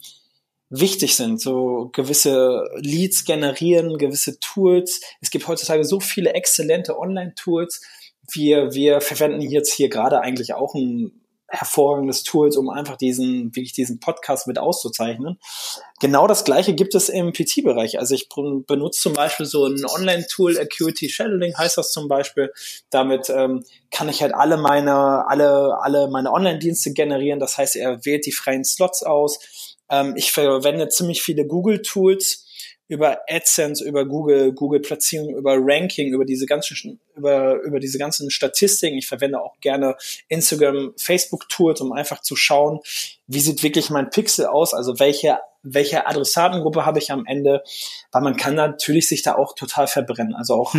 wichtig 0.68 1.14
sind, 1.14 1.40
so 1.40 1.90
gewisse 1.92 2.64
Leads 2.78 3.24
generieren, 3.24 3.96
gewisse 3.96 4.40
Tools. 4.40 5.00
Es 5.20 5.30
gibt 5.30 5.46
heutzutage 5.46 5.85
so 5.85 6.00
viele 6.00 6.35
exzellente 6.35 6.98
Online-Tools. 6.98 7.80
Wir, 8.32 8.74
wir 8.74 9.00
verwenden 9.00 9.40
jetzt 9.40 9.72
hier 9.72 9.88
gerade 9.88 10.20
eigentlich 10.20 10.54
auch 10.54 10.74
ein 10.74 11.25
hervorragendes 11.48 12.22
Tools, 12.24 12.56
um 12.56 12.68
einfach 12.68 12.96
diesen, 12.96 13.54
wirklich 13.54 13.72
diesen 13.72 14.00
Podcast 14.00 14.46
mit 14.46 14.59
auszuzeichnen. 14.59 15.38
Genau 16.00 16.26
das 16.26 16.44
gleiche 16.44 16.74
gibt 16.74 16.94
es 16.94 17.09
im 17.09 17.32
PT-Bereich. 17.32 17.98
Also 17.98 18.14
ich 18.14 18.28
benutze 18.28 19.00
zum 19.00 19.12
Beispiel 19.14 19.46
so 19.46 19.66
ein 19.66 19.85
Online-Tool, 19.85 20.59
Acuity 20.59 21.09
Shadowing 21.09 21.56
heißt 21.56 21.78
das 21.78 21.92
zum 21.92 22.09
Beispiel. 22.09 22.52
Damit 22.90 23.30
ähm, 23.30 23.64
kann 23.90 24.09
ich 24.09 24.22
halt 24.22 24.35
alle 24.35 24.56
meine, 24.56 25.26
alle, 25.28 25.78
alle 25.80 26.09
meine 26.09 26.32
Online-Dienste 26.32 26.92
generieren. 26.92 27.40
Das 27.40 27.56
heißt, 27.59 27.76
er 27.76 28.04
wählt 28.04 28.26
die 28.26 28.32
freien 28.32 28.64
Slots 28.64 29.02
aus. 29.02 29.38
Ähm, 29.88 30.14
ich 30.16 30.32
verwende 30.32 30.88
ziemlich 30.88 31.22
viele 31.22 31.46
Google-Tools 31.46 32.45
über 32.88 33.18
AdSense, 33.29 33.85
über 33.85 34.05
Google, 34.07 34.53
Google 34.53 34.81
Platzierung, 34.81 35.35
über 35.35 35.57
Ranking, 35.59 36.12
über 36.12 36.25
diese 36.25 36.46
ganzen, 36.46 37.01
über, 37.16 37.61
über 37.62 37.81
diese 37.81 37.99
ganzen 37.99 38.31
Statistiken. 38.31 38.96
Ich 38.96 39.09
verwende 39.09 39.40
auch 39.40 39.59
gerne 39.61 39.96
Instagram, 40.29 40.92
Facebook 40.96 41.49
Tools, 41.49 41.81
um 41.81 41.92
einfach 41.92 42.20
zu 42.22 42.37
schauen, 42.37 42.81
wie 43.27 43.40
sieht 43.40 43.62
wirklich 43.62 43.90
mein 43.90 44.11
Pixel 44.11 44.46
aus, 44.46 44.75
also 44.75 44.99
welche 44.99 45.38
welche 45.68 46.07
Adressatengruppe 46.07 46.87
habe 46.87 47.01
ich 47.01 47.11
am 47.11 47.27
Ende, 47.27 47.62
weil 48.12 48.22
man 48.22 48.37
kann 48.37 48.55
natürlich 48.55 49.09
sich 49.09 49.22
da 49.22 49.35
auch 49.35 49.55
total 49.55 49.88
verbrennen. 49.88 50.35
Also 50.35 50.55
auch, 50.55 50.75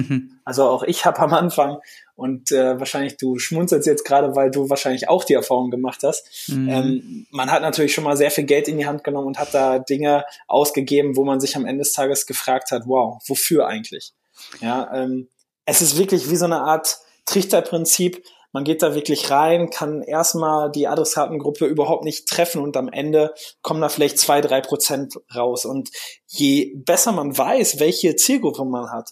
also 0.45 0.63
auch 0.63 0.83
ich 0.83 1.05
habe 1.05 1.19
am 1.19 1.33
Anfang 1.33 1.79
und 2.17 2.51
äh, 2.51 2.79
wahrscheinlich 2.79 3.15
du 3.15 3.37
schmunzelst 3.37 3.87
jetzt 3.87 4.03
gerade, 4.03 4.35
weil 4.35 4.51
du 4.51 4.69
wahrscheinlich 4.69 5.07
auch 5.07 5.23
die 5.23 5.35
Erfahrung 5.35 5.71
gemacht 5.71 6.01
hast. 6.03 6.49
Mhm. 6.49 6.69
Ähm, 6.69 7.27
man 7.31 7.51
hat 7.51 7.61
natürlich 7.61 7.93
schon 7.93 8.03
mal 8.03 8.17
sehr 8.17 8.31
viel 8.31 8.43
Geld 8.43 8.67
in 8.67 8.77
die 8.77 8.87
Hand 8.87 9.03
genommen 9.03 9.27
und 9.27 9.39
hat 9.39 9.53
da 9.53 9.79
Dinge 9.79 10.25
ausgegeben, 10.47 11.15
wo 11.15 11.23
man 11.23 11.39
sich 11.39 11.55
am 11.55 11.65
Ende 11.65 11.83
des 11.83 11.93
Tages 11.93 12.25
gefragt 12.25 12.71
hat, 12.71 12.83
wow, 12.87 13.21
wofür 13.27 13.67
eigentlich? 13.67 14.13
Ja, 14.59 14.91
ähm, 14.93 15.29
es 15.65 15.81
ist 15.81 15.97
wirklich 15.97 16.29
wie 16.29 16.35
so 16.35 16.45
eine 16.45 16.61
Art 16.61 16.97
Trichterprinzip 17.25 18.23
man 18.57 18.63
geht 18.63 18.81
da 18.81 18.95
wirklich 18.95 19.29
rein, 19.29 19.69
kann 19.69 20.01
erstmal 20.01 20.71
die 20.71 20.87
Adressatengruppe 20.87 21.65
überhaupt 21.65 22.03
nicht 22.03 22.27
treffen 22.27 22.61
und 22.61 22.77
am 22.77 22.87
Ende 22.89 23.33
kommen 23.61 23.81
da 23.81 23.89
vielleicht 23.89 24.17
zwei, 24.17 24.41
drei 24.41 24.61
Prozent 24.61 25.19
raus. 25.35 25.65
Und 25.65 25.91
je 26.25 26.73
besser 26.75 27.11
man 27.11 27.37
weiß, 27.37 27.79
welche 27.79 28.15
Zielgruppe 28.15 28.65
man 28.65 28.89
hat, 28.89 29.11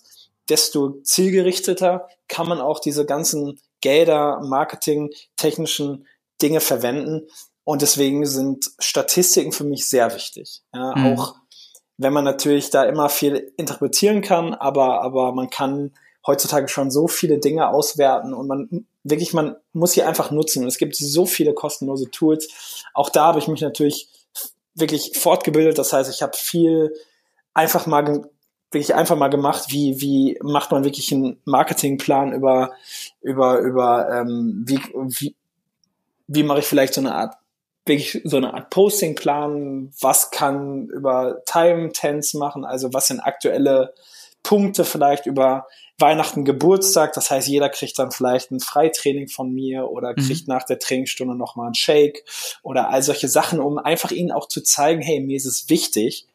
desto 0.50 1.02
zielgerichteter 1.02 2.08
kann 2.28 2.48
man 2.48 2.60
auch 2.62 2.80
diese 2.80 3.06
ganzen 3.06 3.60
Gelder, 3.82 4.42
Marketing, 4.44 5.12
technischen 5.36 6.08
Dinge 6.42 6.60
verwenden. 6.60 7.28
Und 7.64 7.82
deswegen 7.82 8.26
sind 8.26 8.72
Statistiken 8.80 9.52
für 9.52 9.64
mich 9.64 9.88
sehr 9.90 10.14
wichtig. 10.14 10.62
Ja, 10.74 10.96
mhm. 10.96 11.20
Auch 11.20 11.36
wenn 11.98 12.14
man 12.14 12.24
natürlich 12.24 12.70
da 12.70 12.84
immer 12.84 13.10
viel 13.10 13.54
interpretieren 13.58 14.22
kann, 14.22 14.54
aber, 14.54 15.02
aber 15.02 15.32
man 15.34 15.50
kann 15.50 15.94
heutzutage 16.26 16.68
schon 16.68 16.92
so 16.92 17.08
viele 17.08 17.40
Dinge 17.40 17.70
auswerten 17.70 18.34
und 18.34 18.48
man 18.48 18.86
wirklich, 19.04 19.34
man 19.34 19.56
muss 19.74 19.92
sie 19.92 20.04
einfach 20.04 20.32
nutzen. 20.32 20.66
Es 20.68 20.78
gibt 20.78 20.96
so 20.96 21.26
viele 21.26 21.54
kostenlose 21.54 22.10
Tools. 22.10 22.84
Auch 22.94 23.10
da 23.10 23.26
habe 23.26 23.40
ich 23.40 23.48
mich 23.48 23.62
natürlich 23.62 24.10
wirklich 24.74 25.18
fortgebildet. 25.18 25.78
Das 25.78 25.94
heißt, 25.94 26.10
ich 26.10 26.22
habe 26.22 26.36
viel 26.36 26.92
einfach 27.54 27.86
mal 27.86 28.30
wirklich 28.76 28.94
einfach 28.94 29.16
mal 29.16 29.30
gemacht, 29.30 29.66
wie 29.70 30.00
wie 30.00 30.38
macht 30.44 30.72
man 30.72 30.84
wirklich 30.84 31.12
einen 31.12 31.42
Marketingplan 31.46 32.34
über 32.34 32.74
über 33.22 33.60
über 33.60 34.10
ähm, 34.12 34.64
wie 34.68 34.80
wie 35.20 35.36
wie 36.28 36.44
mache 36.44 36.60
ich 36.60 36.66
vielleicht 36.66 36.94
so 36.94 37.02
eine 37.02 37.16
Art 37.16 37.36
wirklich 37.86 38.22
so 38.24 38.38
eine 38.38 38.54
Art 38.54 38.70
Postingplan, 38.70 39.92
was 40.00 40.30
kann 40.30 40.88
über 40.90 41.42
Time 41.46 41.92
Tense 41.92 42.38
machen, 42.38 42.66
also 42.66 42.94
was 42.94 43.08
sind 43.08 43.20
aktuelle 43.20 43.94
Punkte 44.44 44.86
vielleicht 44.86 45.26
über 45.26 45.68
Weihnachten, 45.98 46.44
Geburtstag. 46.44 47.14
Das 47.14 47.32
heißt, 47.32 47.48
jeder 47.48 47.70
kriegt 47.70 47.98
dann 47.98 48.12
vielleicht 48.12 48.52
ein 48.52 48.60
Freitraining 48.60 49.28
von 49.28 49.52
mir 49.52 49.90
oder 49.90 50.12
mhm. 50.12 50.28
kriegt 50.28 50.48
mhm. 50.48 50.54
nach 50.54 50.64
der 50.64 50.80
Trainingsstunde 50.80 51.36
nochmal 51.36 51.68
einen 51.68 51.76
Shake 51.76 52.24
oder 52.62 52.90
all 52.90 53.02
solche 53.02 53.28
Sachen, 53.28 53.60
um 53.60 53.78
einfach 53.78 54.12
ihnen 54.12 54.32
auch 54.32 54.48
zu 54.48 54.62
zeigen, 54.62 55.02
hey, 55.02 55.20
mir 55.22 55.38
ist 55.38 55.46
es 55.46 55.70
wichtig, 55.70 56.28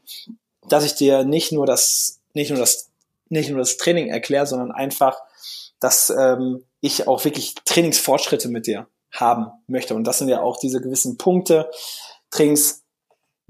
dass 0.69 0.85
ich 0.85 0.95
dir 0.95 1.25
nicht 1.25 1.53
nur 1.53 1.67
das, 1.67 2.20
nicht 2.35 2.51
nur 2.51 2.59
das, 2.59 2.91
nicht 3.29 3.51
nur 3.51 3.59
das 3.59 3.77
Training 3.77 4.09
erkläre, 4.09 4.47
sondern 4.47 4.73
einfach, 4.73 5.21
dass 5.79 6.11
ähm, 6.11 6.65
ich 6.81 7.09
auch 7.09 7.25
wirklich 7.25 7.55
Trainingsfortschritte 7.65 8.49
mit 8.49 8.67
dir 8.67 8.87
haben 9.13 9.47
möchte. 9.67 9.95
Und 9.95 10.05
das 10.05 10.19
sind 10.19 10.29
ja 10.29 10.41
auch 10.41 10.59
diese 10.59 10.81
gewissen 10.81 11.19
Punkte, 11.19 11.71
Trainings 12.31 12.83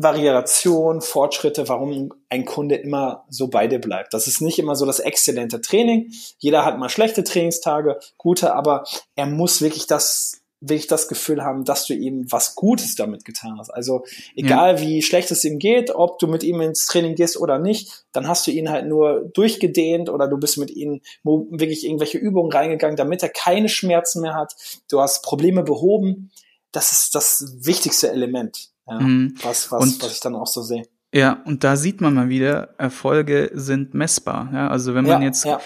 Variation, 0.03 1.03
Fortschritte, 1.03 1.69
warum 1.69 2.11
ein 2.31 2.47
Kunde 2.47 2.77
immer 2.77 3.27
so 3.29 3.49
bei 3.49 3.67
dir 3.67 3.81
bleibt. 3.81 4.15
Das 4.15 4.27
ist 4.27 4.41
nicht 4.41 4.59
immer 4.59 4.75
so 4.75 4.87
das 4.87 4.99
exzellente 4.99 5.61
Training. 5.61 6.11
Jeder 6.39 6.65
hat 6.65 6.79
mal 6.79 6.89
schlechte 6.89 7.23
Trainingstage, 7.23 8.01
gute, 8.17 8.55
aber 8.55 8.85
er 9.15 9.27
muss 9.27 9.61
wirklich 9.61 9.87
das 9.87 10.40
wirklich 10.61 10.87
das 10.87 11.09
Gefühl 11.09 11.43
haben, 11.43 11.65
dass 11.65 11.87
du 11.87 11.95
ihm 11.95 12.31
was 12.31 12.55
Gutes 12.55 12.95
damit 12.95 13.25
getan 13.25 13.57
hast. 13.59 13.71
Also 13.71 14.05
egal 14.37 14.77
ja. 14.77 14.81
wie 14.81 15.03
schlecht 15.03 15.31
es 15.31 15.45
ihm 15.45 15.59
geht, 15.59 15.91
ob 15.91 16.19
du 16.19 16.27
mit 16.27 16.43
ihm 16.43 16.61
ins 16.61 16.87
Training 16.87 17.15
gehst 17.15 17.39
oder 17.39 17.59
nicht, 17.59 18.05
dann 18.13 18.29
hast 18.29 18.47
du 18.47 18.51
ihn 18.51 18.69
halt 18.69 18.87
nur 18.87 19.31
durchgedehnt 19.33 20.11
oder 20.11 20.29
du 20.29 20.37
bist 20.37 20.59
mit 20.59 20.71
ihm 20.71 21.01
wirklich 21.25 21.85
irgendwelche 21.87 22.19
Übungen 22.19 22.53
reingegangen, 22.53 22.97
damit 22.97 23.23
er 23.23 23.31
keine 23.31 23.69
Schmerzen 23.71 24.21
mehr 24.21 24.35
hat. 24.35 24.55
Du 24.91 25.01
hast 25.01 25.23
Probleme 25.23 25.63
behoben. 25.63 26.31
Das 26.73 26.93
ist 26.93 27.15
das 27.15 27.57
wichtigste 27.59 28.11
Element. 28.11 28.69
Ja, 28.87 29.01
mhm. 29.01 29.35
was, 29.43 29.73
was, 29.73 29.83
und, 29.83 30.03
was 30.03 30.13
ich 30.13 30.21
dann 30.21 30.35
auch 30.35 30.47
so 30.47 30.63
sehe. 30.63 30.83
Ja, 31.13 31.43
und 31.45 31.65
da 31.65 31.77
sieht 31.77 32.01
man 32.01 32.15
mal 32.15 32.29
wieder, 32.29 32.75
Erfolge 32.79 33.51
sind 33.55 33.95
messbar. 33.95 34.51
Ja, 34.53 34.69
also 34.69 34.95
wenn 34.95 35.07
man 35.07 35.23
ja, 35.23 35.29
jetzt 35.29 35.45
ja. 35.45 35.61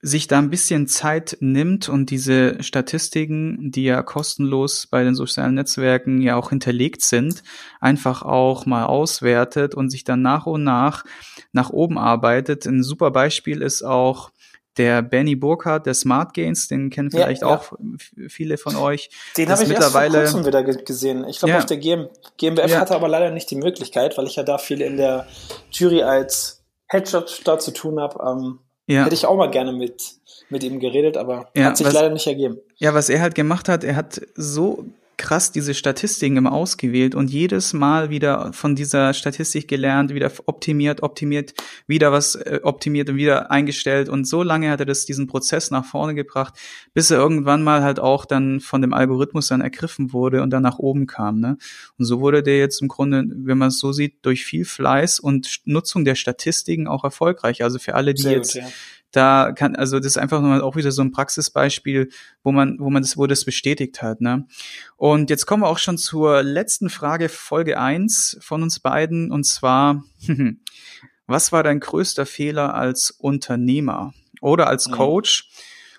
Sich 0.00 0.28
da 0.28 0.38
ein 0.38 0.50
bisschen 0.50 0.86
Zeit 0.86 1.36
nimmt 1.40 1.88
und 1.88 2.10
diese 2.10 2.62
Statistiken, 2.62 3.72
die 3.72 3.84
ja 3.84 4.02
kostenlos 4.02 4.86
bei 4.86 5.02
den 5.02 5.16
sozialen 5.16 5.54
Netzwerken 5.54 6.22
ja 6.22 6.36
auch 6.36 6.50
hinterlegt 6.50 7.02
sind, 7.02 7.42
einfach 7.80 8.22
auch 8.22 8.64
mal 8.64 8.84
auswertet 8.84 9.74
und 9.74 9.90
sich 9.90 10.04
dann 10.04 10.22
nach 10.22 10.46
und 10.46 10.62
nach 10.62 11.04
nach 11.52 11.70
oben 11.70 11.98
arbeitet. 11.98 12.66
Ein 12.66 12.84
super 12.84 13.10
Beispiel 13.10 13.60
ist 13.60 13.82
auch 13.82 14.30
der 14.76 15.02
Benny 15.02 15.34
Burkhardt, 15.34 15.86
der 15.86 15.94
Smart 15.94 16.34
Gains, 16.34 16.68
den 16.68 16.90
kennen 16.90 17.10
vielleicht 17.10 17.42
ja, 17.42 17.48
ja. 17.48 17.56
auch 17.56 17.72
viele 18.28 18.56
von 18.58 18.76
euch. 18.76 19.10
Den 19.36 19.48
habe 19.48 19.62
ich 19.64 19.68
mittlerweile 19.68 20.18
erst 20.18 20.32
vor 20.32 20.42
kurzem 20.42 20.62
wieder 20.62 20.84
gesehen. 20.84 21.26
Ich 21.28 21.40
glaube, 21.40 21.54
ja. 21.54 21.58
auf 21.58 21.66
der 21.66 21.78
GM 21.78 22.08
GmbF 22.36 22.76
hatte 22.76 22.94
aber 22.94 23.08
leider 23.08 23.30
nicht 23.30 23.50
die 23.50 23.56
Möglichkeit, 23.56 24.16
weil 24.16 24.26
ich 24.26 24.36
ja 24.36 24.44
da 24.44 24.58
viel 24.58 24.80
in 24.80 24.96
der 24.96 25.26
Jury 25.72 26.04
als 26.04 26.64
Headshot 26.86 27.42
da 27.44 27.58
zu 27.58 27.72
tun 27.72 27.98
habe. 27.98 28.22
Ähm, 28.24 28.60
Hätte 28.88 29.14
ich 29.14 29.26
auch 29.26 29.36
mal 29.36 29.50
gerne 29.50 29.72
mit, 29.72 30.14
mit 30.48 30.62
ihm 30.64 30.80
geredet, 30.80 31.16
aber 31.16 31.50
hat 31.56 31.76
sich 31.76 31.86
was, 31.86 31.94
leider 31.94 32.10
nicht 32.10 32.26
ergeben. 32.26 32.58
Ja, 32.76 32.94
was 32.94 33.08
er 33.08 33.20
halt 33.20 33.34
gemacht 33.34 33.68
hat, 33.68 33.84
er 33.84 33.96
hat 33.96 34.20
so 34.34 34.84
krass 35.18 35.52
diese 35.52 35.74
Statistiken 35.74 36.38
immer 36.38 36.52
ausgewählt 36.52 37.14
und 37.14 37.28
jedes 37.28 37.74
Mal 37.74 38.08
wieder 38.08 38.52
von 38.54 38.76
dieser 38.76 39.12
Statistik 39.12 39.68
gelernt, 39.68 40.14
wieder 40.14 40.32
optimiert, 40.46 41.02
optimiert, 41.02 41.52
wieder 41.86 42.12
was 42.12 42.36
äh, 42.36 42.60
optimiert 42.62 43.10
und 43.10 43.16
wieder 43.16 43.50
eingestellt 43.50 44.08
und 44.08 44.26
so 44.26 44.42
lange 44.42 44.70
hat 44.70 44.80
er 44.80 44.86
das 44.86 45.04
diesen 45.04 45.26
Prozess 45.26 45.70
nach 45.70 45.84
vorne 45.84 46.14
gebracht, 46.14 46.54
bis 46.94 47.10
er 47.10 47.18
irgendwann 47.18 47.62
mal 47.62 47.82
halt 47.82 48.00
auch 48.00 48.24
dann 48.24 48.60
von 48.60 48.80
dem 48.80 48.94
Algorithmus 48.94 49.48
dann 49.48 49.60
ergriffen 49.60 50.12
wurde 50.12 50.40
und 50.40 50.50
dann 50.50 50.62
nach 50.62 50.78
oben 50.78 51.06
kam, 51.06 51.40
ne? 51.40 51.58
Und 51.98 52.04
so 52.04 52.20
wurde 52.20 52.42
der 52.42 52.58
jetzt 52.58 52.80
im 52.80 52.88
Grunde, 52.88 53.24
wenn 53.28 53.58
man 53.58 53.68
es 53.68 53.78
so 53.78 53.92
sieht, 53.92 54.24
durch 54.24 54.44
viel 54.44 54.64
Fleiß 54.64 55.18
und 55.18 55.60
Nutzung 55.64 56.04
der 56.04 56.14
Statistiken 56.14 56.86
auch 56.86 57.02
erfolgreich. 57.02 57.64
Also 57.64 57.78
für 57.78 57.96
alle, 57.96 58.14
die 58.14 58.22
Sehr 58.22 58.32
jetzt 58.32 58.54
gut, 58.54 58.62
ja 58.62 58.68
da 59.10 59.52
kann, 59.52 59.74
also 59.76 59.98
das 59.98 60.06
ist 60.06 60.18
einfach 60.18 60.40
nur 60.40 60.62
auch 60.62 60.76
wieder 60.76 60.92
so 60.92 61.02
ein 61.02 61.12
Praxisbeispiel, 61.12 62.10
wo 62.42 62.52
man, 62.52 62.78
wo 62.78 62.90
man 62.90 63.02
das, 63.02 63.16
wo 63.16 63.26
das 63.26 63.44
bestätigt 63.44 64.02
hat, 64.02 64.20
ne? 64.20 64.46
Und 64.96 65.30
jetzt 65.30 65.46
kommen 65.46 65.62
wir 65.62 65.68
auch 65.68 65.78
schon 65.78 65.98
zur 65.98 66.42
letzten 66.42 66.90
Frage, 66.90 67.28
Folge 67.28 67.78
eins 67.78 68.38
von 68.40 68.62
uns 68.62 68.80
beiden, 68.80 69.30
und 69.32 69.44
zwar, 69.44 70.02
was 71.26 71.52
war 71.52 71.62
dein 71.62 71.80
größter 71.80 72.26
Fehler 72.26 72.74
als 72.74 73.10
Unternehmer 73.10 74.12
oder 74.40 74.66
als 74.66 74.90
Coach? 74.90 75.50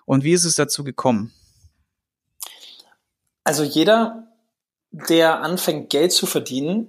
Und 0.05 0.23
wie 0.23 0.33
ist 0.33 0.45
es 0.45 0.55
dazu 0.55 0.83
gekommen? 0.83 1.33
Also 3.43 3.63
jeder, 3.63 4.27
der 4.91 5.41
anfängt, 5.41 5.89
Geld 5.89 6.11
zu 6.11 6.25
verdienen, 6.25 6.87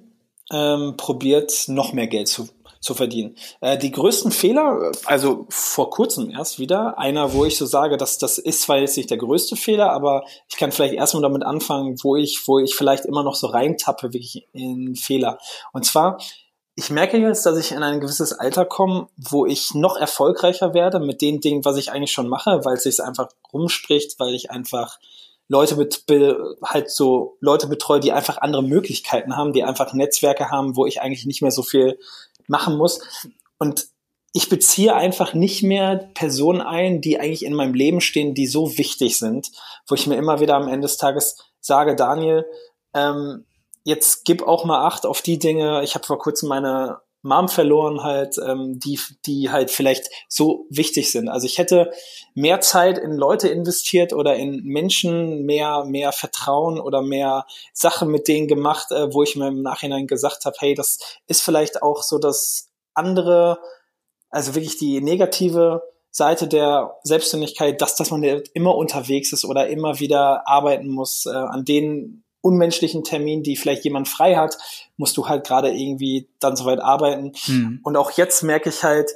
ähm, 0.50 0.94
probiert 0.96 1.68
noch 1.68 1.92
mehr 1.92 2.06
Geld 2.06 2.28
zu 2.28 2.48
zu 2.80 2.94
verdienen. 2.94 3.36
Äh, 3.60 3.76
die 3.76 3.90
größten 3.90 4.32
Fehler, 4.32 4.90
also 5.04 5.46
vor 5.50 5.90
kurzem 5.90 6.30
erst 6.30 6.58
wieder, 6.58 6.98
einer, 6.98 7.34
wo 7.34 7.44
ich 7.44 7.58
so 7.58 7.66
sage, 7.66 7.98
dass 7.98 8.18
das 8.18 8.38
ist 8.38 8.62
zwar 8.62 8.78
jetzt 8.78 8.96
nicht 8.96 9.10
der 9.10 9.18
größte 9.18 9.56
Fehler, 9.56 9.92
aber 9.92 10.24
ich 10.48 10.56
kann 10.56 10.72
vielleicht 10.72 10.94
erstmal 10.94 11.22
damit 11.22 11.44
anfangen, 11.44 11.98
wo 12.02 12.16
ich, 12.16 12.42
wo 12.46 12.58
ich 12.58 12.74
vielleicht 12.74 13.04
immer 13.04 13.22
noch 13.22 13.34
so 13.34 13.48
reintappe, 13.48 14.14
wirklich 14.14 14.48
in 14.52 14.96
Fehler. 14.96 15.38
Und 15.72 15.84
zwar, 15.84 16.18
ich 16.74 16.88
merke 16.88 17.18
jetzt, 17.18 17.44
dass 17.44 17.58
ich 17.58 17.72
in 17.72 17.82
ein 17.82 18.00
gewisses 18.00 18.32
Alter 18.32 18.64
komme, 18.64 19.08
wo 19.16 19.44
ich 19.44 19.74
noch 19.74 19.98
erfolgreicher 19.98 20.72
werde 20.72 21.00
mit 21.00 21.20
den 21.20 21.40
Dingen, 21.40 21.64
was 21.66 21.76
ich 21.76 21.92
eigentlich 21.92 22.12
schon 22.12 22.28
mache, 22.28 22.64
weil 22.64 22.76
es 22.76 22.84
sich 22.84 23.00
einfach 23.00 23.28
rumspricht, 23.52 24.18
weil 24.18 24.34
ich 24.34 24.50
einfach 24.50 24.98
Leute 25.48 25.74
mit, 25.74 26.04
halt 26.62 26.90
so 26.90 27.36
Leute 27.40 27.66
betreue, 27.66 27.98
die 27.98 28.12
einfach 28.12 28.38
andere 28.38 28.62
Möglichkeiten 28.62 29.36
haben, 29.36 29.52
die 29.52 29.64
einfach 29.64 29.92
Netzwerke 29.92 30.48
haben, 30.48 30.76
wo 30.76 30.86
ich 30.86 31.02
eigentlich 31.02 31.26
nicht 31.26 31.42
mehr 31.42 31.50
so 31.50 31.64
viel 31.64 31.98
machen 32.50 32.76
muss. 32.76 33.00
Und 33.58 33.86
ich 34.32 34.48
beziehe 34.48 34.94
einfach 34.94 35.32
nicht 35.32 35.62
mehr 35.62 36.10
Personen 36.14 36.60
ein, 36.60 37.00
die 37.00 37.18
eigentlich 37.18 37.44
in 37.44 37.54
meinem 37.54 37.74
Leben 37.74 38.00
stehen, 38.00 38.34
die 38.34 38.46
so 38.46 38.76
wichtig 38.76 39.18
sind, 39.18 39.50
wo 39.88 39.94
ich 39.94 40.06
mir 40.06 40.16
immer 40.16 40.40
wieder 40.40 40.56
am 40.56 40.68
Ende 40.68 40.86
des 40.86 40.98
Tages 40.98 41.38
sage, 41.60 41.96
Daniel, 41.96 42.46
ähm, 42.94 43.46
jetzt 43.84 44.24
gib 44.24 44.42
auch 44.42 44.64
mal 44.64 44.86
Acht 44.86 45.06
auf 45.06 45.22
die 45.22 45.38
Dinge. 45.38 45.82
Ich 45.82 45.94
habe 45.94 46.06
vor 46.06 46.18
kurzem 46.18 46.48
meine 46.48 46.98
Mom 47.22 47.48
verloren 47.48 48.02
halt, 48.02 48.36
ähm, 48.38 48.78
die, 48.78 48.98
die 49.26 49.50
halt 49.50 49.70
vielleicht 49.70 50.08
so 50.28 50.66
wichtig 50.70 51.10
sind. 51.10 51.28
Also 51.28 51.46
ich 51.46 51.58
hätte 51.58 51.90
mehr 52.34 52.60
Zeit 52.60 52.98
in 52.98 53.12
Leute 53.12 53.48
investiert 53.48 54.12
oder 54.12 54.36
in 54.36 54.62
Menschen, 54.64 55.44
mehr, 55.44 55.84
mehr 55.84 56.12
Vertrauen 56.12 56.80
oder 56.80 57.02
mehr 57.02 57.46
Sachen 57.72 58.10
mit 58.10 58.26
denen 58.26 58.48
gemacht, 58.48 58.90
äh, 58.90 59.12
wo 59.12 59.22
ich 59.22 59.36
mir 59.36 59.48
im 59.48 59.62
Nachhinein 59.62 60.06
gesagt 60.06 60.46
habe, 60.46 60.56
hey, 60.60 60.74
das 60.74 60.98
ist 61.26 61.42
vielleicht 61.42 61.82
auch 61.82 62.02
so 62.02 62.18
das 62.18 62.70
andere, 62.94 63.58
also 64.30 64.54
wirklich 64.54 64.78
die 64.78 65.00
negative 65.00 65.82
Seite 66.10 66.48
der 66.48 66.98
Selbstständigkeit, 67.02 67.80
dass, 67.80 67.96
dass 67.96 68.10
man 68.10 68.22
immer 68.22 68.74
unterwegs 68.74 69.32
ist 69.32 69.44
oder 69.44 69.68
immer 69.68 70.00
wieder 70.00 70.48
arbeiten 70.48 70.88
muss, 70.88 71.26
äh, 71.26 71.30
an 71.30 71.64
denen 71.64 72.24
unmenschlichen 72.42 73.04
Termin, 73.04 73.42
die 73.42 73.56
vielleicht 73.56 73.84
jemand 73.84 74.08
frei 74.08 74.36
hat, 74.36 74.56
musst 74.96 75.16
du 75.16 75.28
halt 75.28 75.46
gerade 75.46 75.70
irgendwie 75.70 76.28
dann 76.38 76.56
soweit 76.56 76.80
arbeiten. 76.80 77.32
Mhm. 77.46 77.80
Und 77.82 77.96
auch 77.96 78.12
jetzt 78.12 78.42
merke 78.42 78.68
ich 78.68 78.82
halt, 78.82 79.10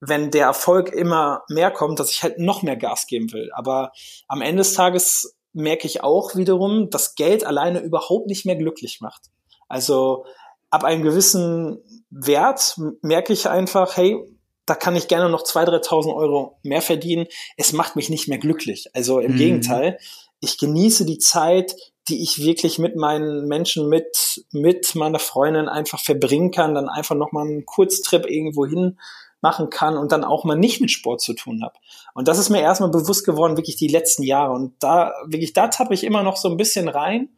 wenn 0.00 0.30
der 0.30 0.46
Erfolg 0.46 0.92
immer 0.92 1.42
mehr 1.48 1.70
kommt, 1.70 2.00
dass 2.00 2.10
ich 2.10 2.22
halt 2.22 2.38
noch 2.38 2.62
mehr 2.62 2.76
Gas 2.76 3.06
geben 3.06 3.32
will. 3.32 3.50
Aber 3.52 3.92
am 4.28 4.40
Ende 4.40 4.62
des 4.62 4.74
Tages 4.74 5.36
merke 5.52 5.86
ich 5.86 6.02
auch 6.02 6.36
wiederum, 6.36 6.90
dass 6.90 7.14
Geld 7.14 7.44
alleine 7.44 7.80
überhaupt 7.80 8.26
nicht 8.26 8.46
mehr 8.46 8.56
glücklich 8.56 9.00
macht. 9.00 9.22
Also 9.68 10.24
ab 10.70 10.84
einem 10.84 11.02
gewissen 11.02 11.78
Wert 12.10 12.80
merke 13.02 13.32
ich 13.32 13.48
einfach, 13.48 13.96
hey, 13.96 14.16
da 14.64 14.74
kann 14.74 14.96
ich 14.96 15.08
gerne 15.08 15.28
noch 15.28 15.42
2.000, 15.42 15.82
3.000 15.82 16.14
Euro 16.14 16.58
mehr 16.62 16.82
verdienen. 16.82 17.26
Es 17.56 17.72
macht 17.72 17.96
mich 17.96 18.08
nicht 18.08 18.28
mehr 18.28 18.38
glücklich. 18.38 18.88
Also 18.94 19.18
im 19.18 19.32
mhm. 19.32 19.36
Gegenteil, 19.36 19.98
ich 20.40 20.58
genieße 20.58 21.04
die 21.04 21.18
Zeit, 21.18 21.74
die 22.08 22.22
ich 22.22 22.38
wirklich 22.38 22.78
mit 22.78 22.96
meinen 22.96 23.46
Menschen, 23.46 23.88
mit, 23.88 24.44
mit 24.52 24.94
meiner 24.94 25.18
Freundin 25.18 25.68
einfach 25.68 26.00
verbringen 26.00 26.50
kann, 26.50 26.74
dann 26.74 26.88
einfach 26.88 27.14
nochmal 27.14 27.46
einen 27.46 27.66
Kurztrip 27.66 28.26
irgendwo 28.26 28.66
hin, 28.66 28.98
machen 29.42 29.70
kann 29.70 29.96
und 29.96 30.12
dann 30.12 30.24
auch 30.24 30.44
mal 30.44 30.56
nicht 30.56 30.80
mit 30.80 30.90
Sport 30.90 31.20
zu 31.20 31.34
tun 31.34 31.62
habe. 31.62 31.74
Und 32.14 32.28
das 32.28 32.38
ist 32.38 32.50
mir 32.50 32.60
erstmal 32.60 32.90
bewusst 32.90 33.24
geworden, 33.24 33.56
wirklich 33.56 33.76
die 33.76 33.88
letzten 33.88 34.22
Jahre. 34.22 34.52
Und 34.52 34.74
da, 34.80 35.12
wirklich, 35.26 35.52
da 35.52 35.68
tappe 35.68 35.94
ich 35.94 36.04
immer 36.04 36.22
noch 36.22 36.36
so 36.36 36.48
ein 36.48 36.56
bisschen 36.56 36.88
rein. 36.88 37.30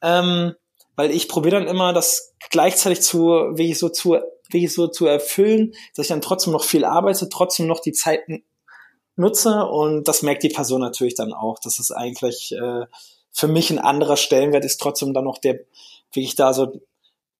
Ähm, 0.00 0.54
weil 0.96 1.10
ich 1.10 1.28
probiere 1.28 1.58
dann 1.58 1.68
immer, 1.68 1.92
das 1.92 2.34
gleichzeitig 2.50 3.02
zu, 3.02 3.24
wirklich 3.24 3.78
so 3.78 3.88
zu, 3.88 4.16
wirklich 4.48 4.72
so 4.72 4.86
zu 4.86 5.06
erfüllen, 5.06 5.72
dass 5.96 6.04
ich 6.04 6.08
dann 6.08 6.20
trotzdem 6.20 6.52
noch 6.52 6.64
viel 6.64 6.84
arbeite, 6.84 7.28
trotzdem 7.28 7.66
noch 7.66 7.80
die 7.80 7.92
Zeiten 7.92 8.44
nutze 9.16 9.64
und 9.66 10.08
das 10.08 10.22
merkt 10.22 10.42
die 10.42 10.48
Person 10.48 10.80
natürlich 10.80 11.14
dann 11.14 11.32
auch, 11.32 11.58
dass 11.58 11.78
es 11.78 11.90
eigentlich 11.90 12.52
äh, 12.52 12.86
für 13.34 13.48
mich 13.48 13.70
ein 13.70 13.78
anderer 13.78 14.16
Stellenwert 14.16 14.64
ist, 14.64 14.80
trotzdem 14.80 15.12
dann 15.12 15.24
noch 15.24 15.38
der, 15.38 15.60
wirklich 16.12 16.36
da 16.36 16.54
so, 16.54 16.80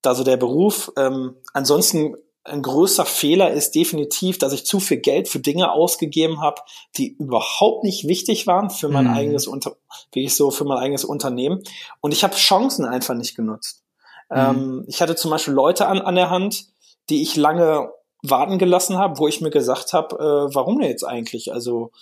da 0.02 0.14
so 0.14 0.24
der 0.24 0.36
Beruf. 0.36 0.92
Ähm, 0.96 1.36
ansonsten 1.54 2.16
ein 2.42 2.60
größer 2.60 3.06
Fehler 3.06 3.52
ist 3.52 3.74
definitiv, 3.74 4.36
dass 4.36 4.52
ich 4.52 4.66
zu 4.66 4.78
viel 4.78 4.98
Geld 4.98 5.28
für 5.28 5.38
Dinge 5.38 5.72
ausgegeben 5.72 6.42
habe, 6.42 6.60
die 6.96 7.14
überhaupt 7.16 7.84
nicht 7.84 8.06
wichtig 8.06 8.46
waren 8.46 8.68
für 8.68 8.88
mein 8.88 9.06
mhm. 9.06 9.14
eigenes 9.14 9.46
Unter 9.46 9.76
wie 10.12 10.24
ich 10.24 10.36
so 10.36 10.50
für 10.50 10.64
mein 10.64 10.78
eigenes 10.78 11.04
Unternehmen. 11.04 11.62
Und 12.00 12.12
ich 12.12 12.22
habe 12.22 12.34
Chancen 12.34 12.84
einfach 12.84 13.14
nicht 13.14 13.34
genutzt. 13.34 13.82
Mhm. 14.28 14.36
Ähm, 14.36 14.84
ich 14.88 15.00
hatte 15.00 15.16
zum 15.16 15.30
Beispiel 15.30 15.54
Leute 15.54 15.86
an, 15.86 16.00
an 16.00 16.16
der 16.16 16.28
Hand, 16.28 16.66
die 17.08 17.22
ich 17.22 17.36
lange 17.36 17.90
warten 18.22 18.58
gelassen 18.58 18.98
habe, 18.98 19.18
wo 19.18 19.28
ich 19.28 19.40
mir 19.40 19.50
gesagt 19.50 19.92
habe, 19.92 20.16
äh, 20.16 20.54
warum 20.54 20.80
jetzt 20.80 21.04
eigentlich? 21.04 21.52
Also 21.52 21.92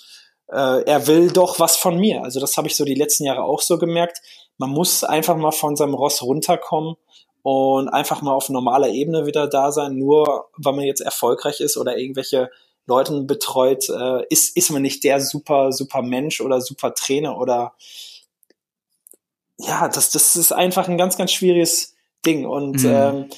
äh, 0.49 0.83
er 0.85 1.07
will 1.07 1.31
doch 1.31 1.59
was 1.59 1.77
von 1.77 1.99
mir. 1.99 2.23
Also 2.23 2.41
das 2.41 2.57
habe 2.57 2.69
ich 2.69 2.77
so 2.77 2.85
die 2.85 2.95
letzten 2.95 3.25
Jahre 3.25 3.45
auch 3.45 3.61
so 3.61 3.79
gemerkt. 3.79 4.21
Man 4.59 4.71
muss 4.71 5.05
einfach 5.05 5.37
mal 5.37 5.53
von 5.53 5.77
seinem 5.77 5.95
Ross 5.95 6.23
runterkommen 6.23 6.97
und 7.43 7.89
einfach 7.89 8.23
mal 8.23 8.35
auf 8.35 8.49
normaler 8.49 8.89
Ebene 8.89 9.27
wieder 9.27 9.49
da 9.49 9.73
sein. 9.73 9.97
Nur 9.97 10.49
weil 10.57 10.75
man 10.75 10.85
jetzt 10.85 11.01
erfolgreich 11.01 11.61
ist 11.61 11.77
oder 11.77 11.97
irgendwelche 11.97 12.51
Leuten 12.87 13.27
betreut, 13.27 13.89
äh, 13.89 14.25
ist, 14.29 14.57
ist 14.57 14.71
man 14.71 14.83
nicht 14.83 15.05
der 15.05 15.21
super, 15.21 15.73
super 15.73 16.03
Mensch 16.03 16.41
oder 16.41 16.61
super 16.61 16.95
Trainer 16.95 17.39
oder 17.39 17.75
ja, 19.59 19.89
das, 19.89 20.11
das 20.11 20.37
ist 20.37 20.53
einfach 20.53 20.89
ein 20.89 20.99
ganz, 20.99 21.17
ganz 21.17 21.31
schwieriges 21.33 21.95
Ding. 22.27 22.47
Und 22.47 22.83
mhm. 22.83 22.91
ähm, 22.91 23.31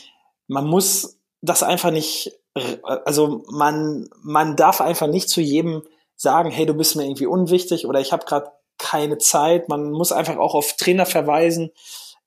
man 0.46 0.66
muss 0.66 1.18
das 1.42 1.62
einfach 1.62 1.90
nicht, 1.90 2.32
also 2.82 3.44
man, 3.50 4.08
man 4.22 4.56
darf 4.56 4.80
einfach 4.80 5.06
nicht 5.06 5.28
zu 5.28 5.40
jedem 5.40 5.82
sagen, 6.16 6.50
hey, 6.50 6.66
du 6.66 6.74
bist 6.74 6.96
mir 6.96 7.04
irgendwie 7.04 7.26
unwichtig 7.26 7.86
oder 7.86 8.00
ich 8.00 8.12
habe 8.12 8.24
gerade 8.24 8.50
keine 8.78 9.18
Zeit. 9.18 9.68
Man 9.68 9.90
muss 9.90 10.12
einfach 10.12 10.36
auch 10.36 10.54
auf 10.54 10.76
Trainer 10.76 11.06
verweisen. 11.06 11.70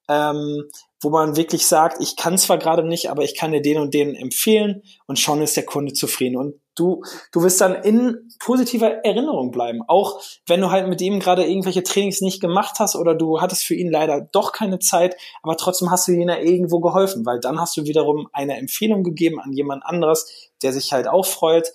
Ähm, 0.10 0.69
wo 1.02 1.10
man 1.10 1.36
wirklich 1.36 1.67
sagt, 1.67 2.02
ich 2.02 2.15
kann 2.15 2.38
zwar 2.38 2.58
gerade 2.58 2.84
nicht, 2.84 3.12
aber 3.12 3.23
ich 3.23 3.36
kann 3.36 3.52
dir 3.52 3.62
den 3.62 3.78
und 3.78 3.93
den 3.93 4.15
empfehlen 4.15 4.82
und 5.06 5.19
schon 5.19 5.41
ist 5.41 5.56
der 5.56 5.65
Kunde 5.65 5.93
zufrieden. 5.93 6.38
Und 6.38 6.56
du, 6.76 7.04
du 7.32 7.43
wirst 7.43 7.62
dann 7.62 7.76
in 7.84 8.30
positiver 8.39 9.06
Erinnerung 9.06 9.52
bleiben. 9.52 9.82
Auch 9.88 10.21
wenn 10.47 10.62
du 10.62 10.71
halt 10.71 10.88
mit 10.88 11.02
ihm 11.02 11.19
gerade 11.19 11.45
irgendwelche 11.45 11.84
Trainings 11.84 12.21
nicht 12.21 12.41
gemacht 12.41 12.78
hast 12.80 12.95
oder 12.95 13.13
du 13.13 13.41
hattest 13.41 13.63
für 13.63 13.76
ihn 13.76 13.91
leider 13.91 14.21
doch 14.21 14.54
keine 14.54 14.80
Zeit, 14.80 15.15
aber 15.43 15.56
trotzdem 15.56 15.91
hast 15.91 16.08
du 16.08 16.13
ihm 16.13 16.28
ja 16.28 16.38
irgendwo 16.38 16.80
geholfen, 16.80 17.26
weil 17.26 17.39
dann 17.39 17.60
hast 17.60 17.78
du 17.78 17.86
wiederum 17.86 18.28
eine 18.34 18.58
Empfehlung 18.58 19.04
gegeben 19.04 19.39
an 19.39 19.54
jemand 19.54 19.86
anderes, 19.86 20.50
der 20.63 20.73
sich 20.73 20.93
halt 20.93 21.08
auch 21.08 21.26
freut. 21.26 21.71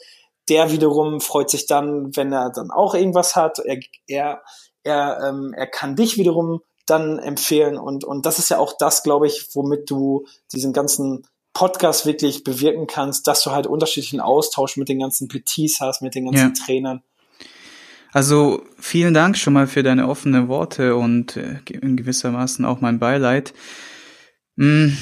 Der 0.53 0.71
wiederum 0.71 1.23
freut 1.23 1.49
sich 1.49 1.65
dann, 1.65 2.15
wenn 2.15 2.31
er 2.31 2.51
dann 2.51 2.71
auch 2.71 2.95
irgendwas 2.95 3.37
hat. 3.37 3.59
Er, 3.59 3.81
er, 4.07 4.43
er, 4.83 5.19
ähm, 5.27 5.55
er 5.57 5.67
kann 5.67 5.97
dich 5.97 6.19
wiederum 6.19 6.61
dann 6.85 7.19
empfehlen. 7.19 7.79
Und, 7.79 8.05
und 8.05 8.27
das 8.27 8.39
ist 8.39 8.51
ja 8.51 8.59
auch 8.59 8.75
das, 8.79 9.03
glaube 9.03 9.27
ich, 9.27 9.49
womit 9.55 9.91
du 9.91 10.27
diesen 10.53 10.75
ganzen 10.75 11.27
Podcast 11.55 12.05
wirklich 12.05 12.45
bewirken 12.45 12.87
kannst, 12.87 13.27
dass 13.29 13.43
du 13.43 13.53
halt 13.53 13.67
unterschiedlichen 13.67 14.21
Austausch 14.21 14.77
mit 14.77 14.91
den 14.91 14.99
ganzen 14.99 15.27
PTs 15.27 15.81
hast, 15.81 16.03
mit 16.03 16.15
den 16.15 16.27
ganzen 16.27 16.53
ja. 16.55 16.65
Trainern. 16.67 17.03
Also 18.13 18.63
vielen 18.79 19.15
Dank 19.15 19.39
schon 19.39 19.55
mal 19.55 19.67
für 19.67 19.83
deine 19.83 20.07
offenen 20.07 20.49
Worte 20.49 20.97
und 20.97 21.39
äh, 21.39 21.61
in 21.71 21.97
gewissermaßen 21.97 22.67
auch 22.67 22.83
mein 22.83 22.99
Beileid. 22.99 23.55
Hm, 24.59 24.99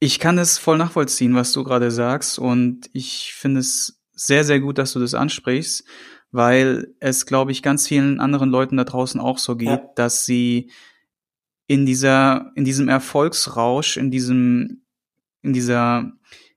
ich 0.00 0.18
kann 0.18 0.38
es 0.38 0.56
voll 0.56 0.78
nachvollziehen, 0.78 1.34
was 1.34 1.52
du 1.52 1.62
gerade 1.62 1.90
sagst 1.90 2.38
und 2.38 2.88
ich 2.94 3.34
finde 3.34 3.60
es 3.60 4.00
sehr, 4.14 4.44
sehr 4.44 4.60
gut, 4.60 4.78
dass 4.78 4.92
du 4.92 5.00
das 5.00 5.14
ansprichst 5.14 5.84
weil 6.34 6.92
es, 6.98 7.26
glaube 7.26 7.52
ich, 7.52 7.62
ganz 7.62 7.86
vielen 7.86 8.18
anderen 8.18 8.50
Leuten 8.50 8.76
da 8.76 8.82
draußen 8.82 9.20
auch 9.20 9.38
so 9.38 9.54
geht, 9.54 9.68
ja. 9.68 9.90
dass 9.94 10.24
sie 10.24 10.72
in 11.68 11.86
dieser, 11.86 12.50
in 12.56 12.64
diesem 12.64 12.88
Erfolgsrausch, 12.88 13.96
in 13.96 14.10
diesem, 14.10 14.82
in 15.42 15.52
dieser, 15.52 16.10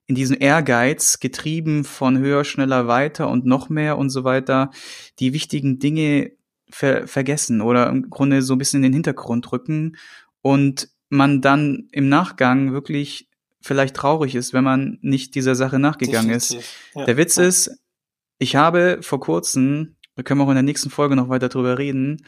in 0.07 0.15
diesem 0.15 0.35
Ehrgeiz, 0.39 1.19
getrieben 1.19 1.83
von 1.83 2.17
höher, 2.17 2.43
schneller, 2.43 2.87
weiter 2.87 3.29
und 3.29 3.45
noch 3.45 3.69
mehr 3.69 3.99
und 3.99 4.09
so 4.09 4.23
weiter, 4.23 4.71
die 5.19 5.31
wichtigen 5.33 5.77
Dinge 5.77 6.31
ver 6.71 7.07
vergessen 7.07 7.61
oder 7.61 7.87
im 7.89 8.09
Grunde 8.09 8.41
so 8.41 8.55
ein 8.55 8.57
bisschen 8.57 8.79
in 8.79 8.89
den 8.89 8.93
Hintergrund 8.93 9.51
rücken 9.51 9.95
und 10.41 10.89
man 11.09 11.39
dann 11.39 11.87
im 11.91 12.09
Nachgang 12.09 12.73
wirklich 12.73 13.26
vielleicht 13.67 13.95
traurig 13.95 14.33
ist, 14.33 14.53
wenn 14.53 14.63
man 14.63 14.97
nicht 15.01 15.35
dieser 15.35 15.55
Sache 15.55 15.77
nachgegangen 15.77 16.29
Definitiv. 16.29 16.59
ist. 16.59 16.95
Ja. 16.95 17.05
Der 17.05 17.17
Witz 17.17 17.37
ist, 17.37 17.71
ich 18.39 18.55
habe 18.55 18.99
vor 19.01 19.19
kurzem, 19.19 19.97
da 20.15 20.23
können 20.23 20.39
wir 20.39 20.45
auch 20.45 20.49
in 20.49 20.55
der 20.55 20.63
nächsten 20.63 20.89
Folge 20.89 21.15
noch 21.15 21.29
weiter 21.29 21.49
drüber 21.49 21.77
reden, 21.77 22.25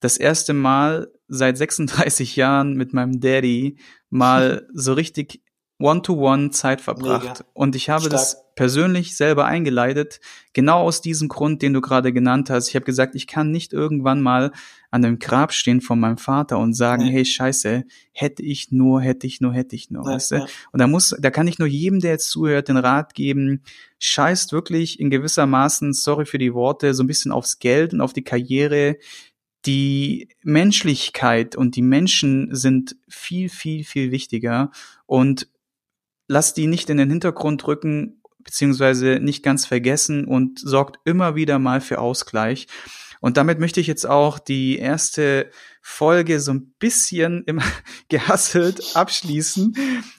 das 0.00 0.16
erste 0.16 0.52
Mal 0.52 1.08
seit 1.26 1.58
36 1.58 2.36
Jahren 2.36 2.74
mit 2.74 2.92
meinem 2.92 3.20
Daddy 3.20 3.78
mal 4.10 4.66
so 4.74 4.92
richtig 4.92 5.42
One-to-One 5.80 6.50
Zeit 6.50 6.80
verbracht. 6.80 7.22
Mega. 7.22 7.44
Und 7.54 7.76
ich 7.76 7.88
habe 7.88 8.06
Stark. 8.06 8.12
das 8.12 8.44
persönlich 8.56 9.16
selber 9.16 9.44
eingeleitet, 9.44 10.18
genau 10.52 10.80
aus 10.80 11.00
diesem 11.00 11.28
Grund, 11.28 11.62
den 11.62 11.72
du 11.72 11.80
gerade 11.80 12.12
genannt 12.12 12.50
hast. 12.50 12.68
Ich 12.68 12.74
habe 12.74 12.84
gesagt, 12.84 13.14
ich 13.14 13.28
kann 13.28 13.52
nicht 13.52 13.72
irgendwann 13.72 14.20
mal 14.20 14.50
an 14.90 15.02
dem 15.02 15.20
Grab 15.20 15.52
stehen 15.52 15.80
von 15.80 16.00
meinem 16.00 16.18
Vater 16.18 16.58
und 16.58 16.74
sagen, 16.74 17.04
nee. 17.04 17.12
hey 17.12 17.24
Scheiße, 17.24 17.84
hätte 18.10 18.42
ich 18.42 18.72
nur, 18.72 19.00
hätte 19.00 19.28
ich 19.28 19.40
nur, 19.40 19.52
hätte 19.52 19.76
ich 19.76 19.90
nur, 19.90 20.04
ja, 20.04 20.14
weißt 20.14 20.32
du? 20.32 20.36
Ja. 20.36 20.46
Und 20.72 20.80
da 20.80 20.88
muss, 20.88 21.14
da 21.20 21.30
kann 21.30 21.46
ich 21.46 21.60
nur 21.60 21.68
jedem, 21.68 22.00
der 22.00 22.10
jetzt 22.12 22.30
zuhört, 22.30 22.66
den 22.66 22.78
Rat 22.78 23.14
geben, 23.14 23.62
scheißt 24.00 24.52
wirklich 24.52 24.98
in 24.98 25.10
gewisser 25.10 25.46
Maßen, 25.46 25.92
sorry 25.92 26.26
für 26.26 26.38
die 26.38 26.54
Worte, 26.54 26.94
so 26.94 27.04
ein 27.04 27.08
bisschen 27.08 27.30
aufs 27.30 27.60
Geld 27.60 27.92
und 27.92 28.00
auf 28.00 28.12
die 28.12 28.24
Karriere. 28.24 28.96
Die 29.66 30.28
Menschlichkeit 30.42 31.54
und 31.54 31.76
die 31.76 31.82
Menschen 31.82 32.52
sind 32.54 32.96
viel, 33.08 33.48
viel, 33.48 33.84
viel 33.84 34.10
wichtiger 34.10 34.72
und 35.06 35.48
lasst 36.28 36.56
die 36.56 36.66
nicht 36.66 36.88
in 36.90 36.98
den 36.98 37.10
Hintergrund 37.10 37.66
rücken, 37.66 38.22
beziehungsweise 38.38 39.18
nicht 39.20 39.42
ganz 39.42 39.66
vergessen 39.66 40.24
und 40.24 40.60
sorgt 40.60 40.98
immer 41.04 41.34
wieder 41.34 41.58
mal 41.58 41.80
für 41.80 41.98
Ausgleich. 41.98 42.68
Und 43.20 43.36
damit 43.36 43.58
möchte 43.58 43.80
ich 43.80 43.88
jetzt 43.88 44.06
auch 44.06 44.38
die 44.38 44.78
erste 44.78 45.50
Folge 45.82 46.38
so 46.38 46.52
ein 46.52 46.72
bisschen 46.78 47.42
immer 47.44 47.64
gehasselt 48.08 48.94
abschließen, 48.94 49.74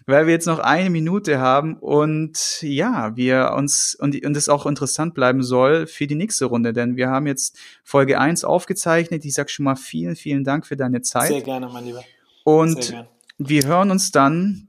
weil 0.06 0.26
wir 0.26 0.34
jetzt 0.34 0.48
noch 0.48 0.60
eine 0.60 0.90
Minute 0.90 1.40
haben 1.40 1.78
und 1.78 2.62
ja, 2.62 3.16
wir 3.16 3.54
uns 3.56 3.96
und, 3.96 4.22
und 4.26 4.36
es 4.36 4.50
auch 4.50 4.66
interessant 4.66 5.14
bleiben 5.14 5.44
soll 5.44 5.88
für 5.88 6.08
die 6.08 6.16
nächste 6.16 6.46
Runde, 6.46 6.74
denn 6.74 6.98
wir 6.98 7.10
haben 7.10 7.28
jetzt 7.28 7.58
Folge 7.84 8.20
eins 8.20 8.44
aufgezeichnet. 8.44 9.24
Ich 9.24 9.34
sag 9.34 9.50
schon 9.50 9.66
mal 9.66 9.76
vielen, 9.76 10.16
vielen 10.16 10.44
Dank 10.44 10.66
für 10.66 10.76
deine 10.76 11.02
Zeit. 11.02 11.30
Sehr 11.30 11.42
gerne, 11.42 11.70
mein 11.70 11.86
Lieber. 11.86 12.04
Und 12.44 12.96
wir 13.38 13.66
hören 13.66 13.92
uns 13.92 14.12
dann 14.12 14.69